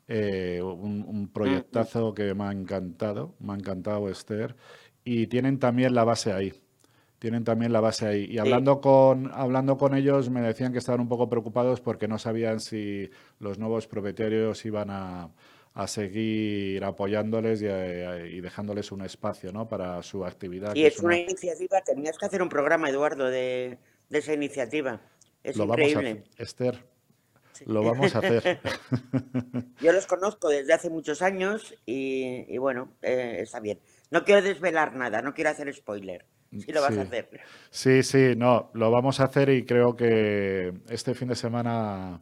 eh, 0.08 0.62
un, 0.62 1.30
proyectazo 1.34 2.14
que 2.14 2.34
me 2.34 2.44
ha 2.44 2.52
encantado, 2.52 3.36
me 3.40 3.54
ha 3.54 3.56
encantado 3.56 4.10
Esther, 4.10 4.56
y 5.04 5.28
tienen 5.28 5.60
también 5.60 5.96
la 5.96 6.04
base 6.04 6.34
ahí. 6.34 6.54
Tienen 7.20 7.46
también 7.46 7.72
la 7.72 7.80
base 7.80 8.06
ahí. 8.06 8.26
Y 8.26 8.38
hablando, 8.38 8.82
con, 8.82 9.32
hablando 9.34 9.78
con 9.78 9.96
ellos 9.96 10.30
me 10.30 10.42
decían 10.42 10.74
que 10.74 10.80
estaban 10.80 11.00
un 11.02 11.08
poco 11.08 11.30
preocupados 11.30 11.80
porque 11.80 12.08
no 12.08 12.20
sabían 12.20 12.60
si 12.60 13.10
los 13.40 13.58
nuevos 13.58 13.88
propietarios 13.88 14.66
iban 14.66 14.90
a, 14.90 15.30
a 15.74 15.88
seguir 15.88 16.84
apoyándoles 16.84 17.62
y, 17.62 17.66
y, 17.66 18.42
dejándoles 18.42 18.92
un 18.92 19.02
espacio 19.02 19.52
¿no? 19.52 19.68
para 19.68 20.02
su 20.04 20.24
actividad. 20.24 20.76
Y 20.76 20.86
es, 20.86 21.00
una... 21.00 21.18
iniciativa, 21.18 21.82
tenías 21.82 22.18
que 22.18 22.26
hacer 22.26 22.42
un 22.44 22.50
programa, 22.50 22.90
Eduardo, 22.90 23.26
de, 23.26 23.80
de 24.10 24.20
esa 24.20 24.34
iniciativa. 24.34 25.02
Es 25.44 25.58
Lo 25.58 25.66
increíble. 25.66 26.14
Vamos 26.14 26.30
a, 26.40 26.44
Esther, 26.44 26.86
lo 27.66 27.84
vamos 27.84 28.16
a 28.16 28.20
hacer. 28.20 28.60
Yo 29.82 29.92
los 29.92 30.06
conozco 30.06 30.50
desde 30.50 30.74
hace 30.74 30.90
muchos 30.90 31.22
años 31.22 31.76
y, 31.86 32.58
bueno, 32.58 32.94
eh, 33.02 33.40
está 33.42 33.60
bien. 33.60 33.80
No 34.12 34.24
quiero 34.24 34.42
desvelar 34.42 34.96
nada, 34.96 35.22
no 35.22 35.34
quiero 35.34 35.50
hacer 35.50 35.74
spoiler. 35.74 36.26
Sí 36.52 36.72
lo 36.72 36.82
vas 36.82 36.96
a 36.96 37.02
hacer. 37.02 37.42
Sí, 37.72 38.04
sí, 38.04 38.36
no, 38.38 38.70
lo 38.76 38.92
vamos 38.92 39.20
a 39.20 39.24
hacer 39.24 39.50
y 39.50 39.66
creo 39.66 39.96
que 39.96 40.72
este 40.88 41.16
fin 41.16 41.30
de 41.30 41.36
semana 41.36 42.22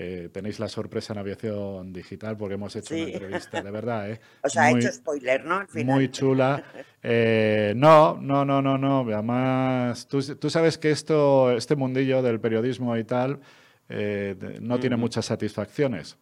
eh, 0.00 0.28
tenéis 0.32 0.60
la 0.60 0.68
sorpresa 0.68 1.12
en 1.12 1.18
aviación 1.18 1.92
digital 1.92 2.36
porque 2.36 2.54
hemos 2.54 2.76
hecho 2.76 2.94
una 2.94 3.02
entrevista, 3.02 3.60
de 3.60 3.70
verdad, 3.72 4.08
¿eh? 4.08 4.20
O 4.44 4.48
sea, 4.48 4.66
ha 4.66 4.70
hecho 4.70 4.92
spoiler, 4.92 5.44
¿no? 5.44 5.66
Muy 5.84 6.08
chula. 6.12 6.62
Eh, 7.02 7.72
no, 7.74 8.16
no, 8.20 8.44
no, 8.44 8.62
no, 8.62 8.78
no. 8.78 9.00
Además, 9.00 10.06
tú, 10.06 10.22
tú, 10.36 10.50
sabes 10.50 10.78
que 10.78 10.92
esto, 10.92 11.50
este 11.50 11.74
mundillo 11.74 12.22
del 12.22 12.38
periodismo 12.38 12.96
y 12.96 13.02
tal, 13.02 13.40
eh, 13.88 14.36
no 14.60 14.78
tiene 14.78 14.96
muchas 14.96 15.26
satisfacciones. 15.26 16.16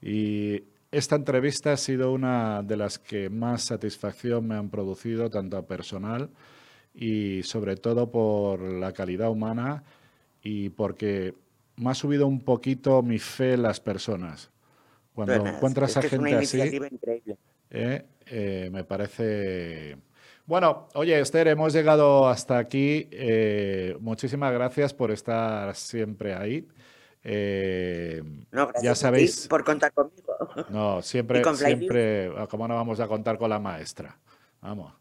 Y 0.00 0.64
esta 0.90 1.16
entrevista 1.16 1.74
ha 1.74 1.76
sido 1.76 2.12
una 2.12 2.62
de 2.62 2.78
las 2.78 2.98
que 2.98 3.28
más 3.28 3.64
satisfacción 3.64 4.48
me 4.48 4.54
han 4.54 4.70
producido, 4.70 5.28
tanto 5.28 5.58
a 5.58 5.66
personal 5.66 6.30
y 6.94 7.42
sobre 7.42 7.76
todo 7.76 8.10
por 8.10 8.62
la 8.62 8.92
calidad 8.92 9.28
humana 9.28 9.84
y 10.42 10.70
porque 10.70 11.34
me 11.80 11.90
ha 11.90 11.94
subido 11.94 12.26
un 12.26 12.40
poquito 12.40 13.02
mi 13.02 13.18
fe 13.18 13.54
en 13.54 13.62
las 13.62 13.80
personas. 13.80 14.50
Cuando 15.14 15.46
encuentras 15.46 15.96
a 15.96 16.02
gente 16.02 16.34
así, 16.34 16.60
eh, 17.70 18.04
eh, 18.26 18.68
me 18.72 18.84
parece... 18.84 19.96
Bueno, 20.46 20.88
oye, 20.94 21.18
Esther, 21.20 21.48
hemos 21.48 21.72
llegado 21.72 22.28
hasta 22.28 22.58
aquí. 22.58 23.08
muchísimas 24.00 24.52
gracias 24.52 24.94
por 24.94 25.10
estar 25.10 25.74
siempre 25.74 26.34
ahí. 26.34 26.66
Eh, 27.22 28.22
no, 28.50 28.66
gracias 28.68 28.82
ya 28.82 28.94
sabéis. 28.94 29.48
por 29.48 29.64
contar 29.64 29.92
conmigo. 29.92 30.36
No, 30.70 31.02
siempre, 31.02 31.42
siempre, 31.54 32.32
ah, 32.36 32.46
¿cómo 32.48 32.66
no 32.66 32.74
vamos 32.74 32.98
a 33.00 33.06
contar 33.06 33.36
con 33.36 33.50
la 33.50 33.58
maestra? 33.58 34.16
Vamos, 34.62 34.92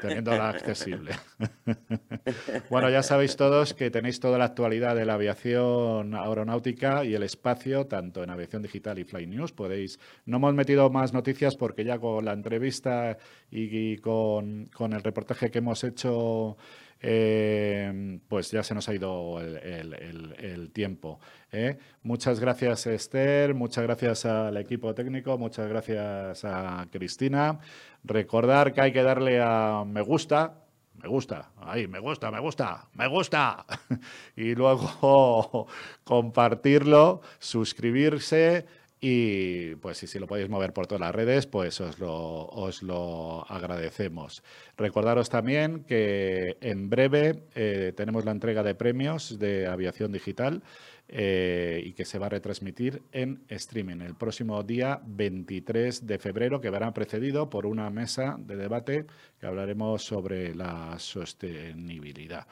teniéndola 0.00 0.48
accesible. 0.48 1.12
bueno, 2.70 2.90
ya 2.90 3.02
sabéis 3.02 3.36
todos 3.36 3.74
que 3.74 3.90
tenéis 3.90 4.20
toda 4.20 4.38
la 4.38 4.46
actualidad 4.46 4.96
de 4.96 5.04
la 5.04 5.14
aviación 5.14 6.14
aeronáutica 6.14 7.04
y 7.04 7.14
el 7.14 7.22
espacio, 7.22 7.86
tanto 7.86 8.22
en 8.22 8.30
aviación 8.30 8.62
digital 8.62 8.98
y 8.98 9.04
Fly 9.04 9.26
News. 9.26 9.52
Podéis, 9.52 9.98
no 10.26 10.38
hemos 10.38 10.54
metido 10.54 10.90
más 10.90 11.12
noticias 11.12 11.56
porque 11.56 11.84
ya 11.84 11.98
con 11.98 12.24
la 12.24 12.32
entrevista 12.32 13.18
y, 13.50 13.98
con, 13.98 14.66
con 14.74 14.92
el 14.92 15.02
reportaje 15.02 15.50
que 15.50 15.58
hemos 15.58 15.84
hecho 15.84 16.56
eh, 17.02 18.20
pues 18.28 18.50
ya 18.50 18.62
se 18.62 18.74
nos 18.74 18.88
ha 18.88 18.94
ido 18.94 19.40
el, 19.40 20.70
tiempo. 20.72 21.18
¿eh? 21.50 21.78
Muchas 22.02 22.40
gracias 22.40 22.86
Esther, 22.86 23.54
muchas 23.54 23.84
gracias 23.84 24.26
al 24.26 24.56
equipo 24.56 24.94
técnico, 24.94 25.38
muchas 25.38 25.68
gracias 25.68 26.44
a 26.44 26.86
Cristina. 26.90 27.58
Recordar 28.04 28.72
que 28.72 28.80
hay 28.82 28.92
que 28.92 29.02
darle 29.02 29.40
a 29.42 29.84
me 29.86 30.02
gusta, 30.02 30.54
me 31.02 31.08
gusta, 31.08 31.50
ahí, 31.60 31.88
me 31.88 31.98
gusta, 31.98 32.30
me 32.30 32.40
gusta, 32.40 32.86
me 32.94 33.08
gusta. 33.08 33.64
y 34.36 34.54
luego 34.54 35.66
compartirlo, 36.04 37.22
suscribirse 37.38 38.66
y 39.00 39.76
pues 39.76 39.98
si, 39.98 40.18
lo 40.18 40.26
podéis 40.26 40.50
mover 40.50 40.74
por 40.74 40.86
todas 40.86 41.00
las 41.00 41.14
redes, 41.14 41.46
pues 41.46 41.80
os 41.80 41.98
lo, 41.98 42.46
os 42.48 42.82
lo 42.82 43.46
agradecemos. 43.48 44.42
Recordaros 44.76 45.30
también 45.30 45.84
que 45.84 46.58
en 46.60 46.90
breve 46.90 47.44
eh, 47.54 47.94
tenemos 47.96 48.26
la 48.26 48.32
entrega 48.32 48.62
de 48.62 48.74
premios 48.74 49.38
de 49.38 49.66
aviación 49.66 50.12
digital 50.12 50.62
eh, 51.08 51.82
y 51.84 51.92
que 51.94 52.04
se 52.04 52.18
va 52.18 52.26
a 52.26 52.28
retransmitir 52.28 53.02
en 53.10 53.42
streaming 53.48 54.02
el 54.02 54.14
próximo 54.14 54.62
día 54.62 55.00
23 55.04 56.06
de 56.06 56.18
febrero, 56.18 56.60
que 56.60 56.68
verá 56.68 56.92
precedido 56.92 57.48
por 57.48 57.64
una 57.64 57.88
mesa 57.88 58.36
de 58.38 58.56
debate 58.56 59.06
que 59.40 59.46
hablaremos 59.46 60.04
sobre 60.04 60.54
la 60.54 60.98
sostenibilidad. 60.98 62.46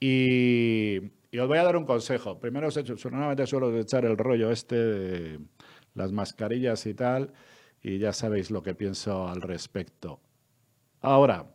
Y, 0.00 0.98
os 1.38 1.48
voy 1.48 1.58
a 1.58 1.64
dar 1.64 1.76
un 1.76 1.84
consejo. 1.84 2.38
Primero, 2.38 2.68
normalmente 3.10 3.46
suelo 3.46 3.78
echar 3.78 4.04
el 4.04 4.16
rollo 4.16 4.50
este 4.50 4.76
de 4.76 5.38
las 5.94 6.12
mascarillas 6.12 6.86
y 6.86 6.94
tal, 6.94 7.32
y 7.82 7.98
ya 7.98 8.12
sabéis 8.12 8.50
lo 8.50 8.62
que 8.62 8.74
pienso 8.74 9.28
al 9.28 9.42
respecto. 9.42 10.20
Ahora, 11.00 11.46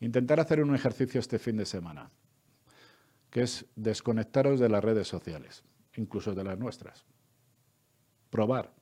intentar 0.00 0.40
hacer 0.40 0.62
un 0.62 0.74
ejercicio 0.74 1.20
este 1.20 1.38
fin 1.38 1.56
de 1.56 1.66
semana, 1.66 2.10
que 3.30 3.42
es 3.42 3.66
desconectaros 3.76 4.60
de 4.60 4.68
las 4.68 4.84
redes 4.84 5.08
sociales, 5.08 5.64
incluso 5.96 6.34
de 6.34 6.44
las 6.44 6.58
nuestras. 6.58 7.06
Probar 8.30 8.72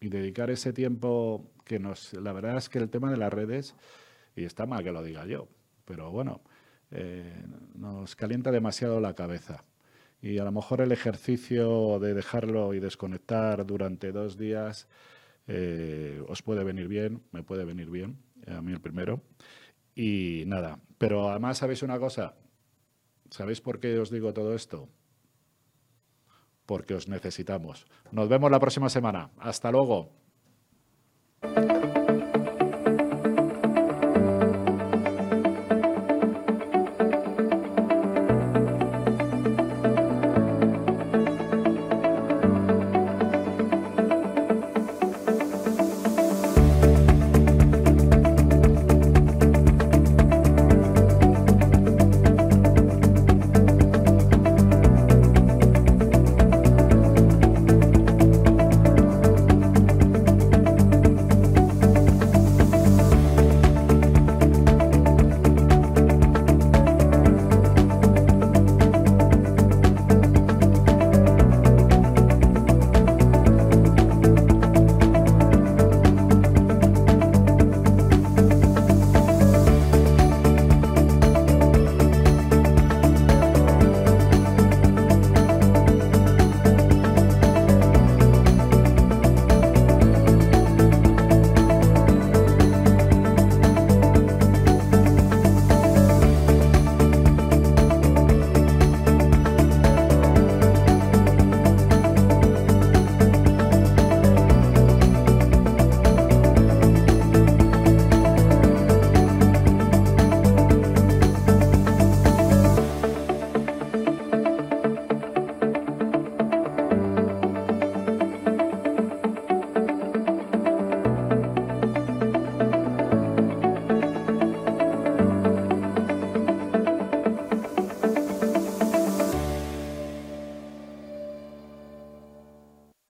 y 0.00 0.08
dedicar 0.08 0.50
ese 0.50 0.72
tiempo 0.72 1.50
que 1.64 1.78
nos... 1.78 2.12
La 2.14 2.32
verdad 2.32 2.56
es 2.56 2.68
que 2.68 2.78
el 2.78 2.90
tema 2.90 3.10
de 3.10 3.16
las 3.16 3.32
redes, 3.32 3.74
y 4.36 4.44
está 4.44 4.66
mal 4.66 4.84
que 4.84 4.92
lo 4.92 5.02
diga 5.02 5.26
yo, 5.26 5.48
pero 5.84 6.10
bueno, 6.10 6.42
eh, 6.90 7.44
nos 7.74 8.16
calienta 8.16 8.50
demasiado 8.50 9.00
la 9.00 9.14
cabeza 9.14 9.64
y 10.22 10.38
a 10.38 10.44
lo 10.44 10.52
mejor 10.52 10.80
el 10.80 10.92
ejercicio 10.92 11.98
de 11.98 12.14
dejarlo 12.14 12.74
y 12.74 12.80
desconectar 12.80 13.66
durante 13.66 14.12
dos 14.12 14.36
días 14.36 14.88
eh, 15.46 16.22
os 16.28 16.42
puede 16.42 16.62
venir 16.62 16.88
bien, 16.88 17.22
me 17.32 17.42
puede 17.42 17.64
venir 17.64 17.90
bien, 17.90 18.22
a 18.46 18.60
mí 18.60 18.72
el 18.72 18.80
primero. 18.80 19.22
Y 19.94 20.44
nada, 20.46 20.78
pero 20.98 21.28
además 21.28 21.58
sabéis 21.58 21.82
una 21.82 21.98
cosa, 21.98 22.36
¿sabéis 23.30 23.60
por 23.60 23.80
qué 23.80 23.98
os 23.98 24.10
digo 24.10 24.32
todo 24.32 24.54
esto? 24.54 24.88
Porque 26.66 26.94
os 26.94 27.08
necesitamos. 27.08 27.86
Nos 28.12 28.28
vemos 28.28 28.50
la 28.50 28.60
próxima 28.60 28.88
semana. 28.88 29.30
Hasta 29.38 29.72
luego. 29.72 30.19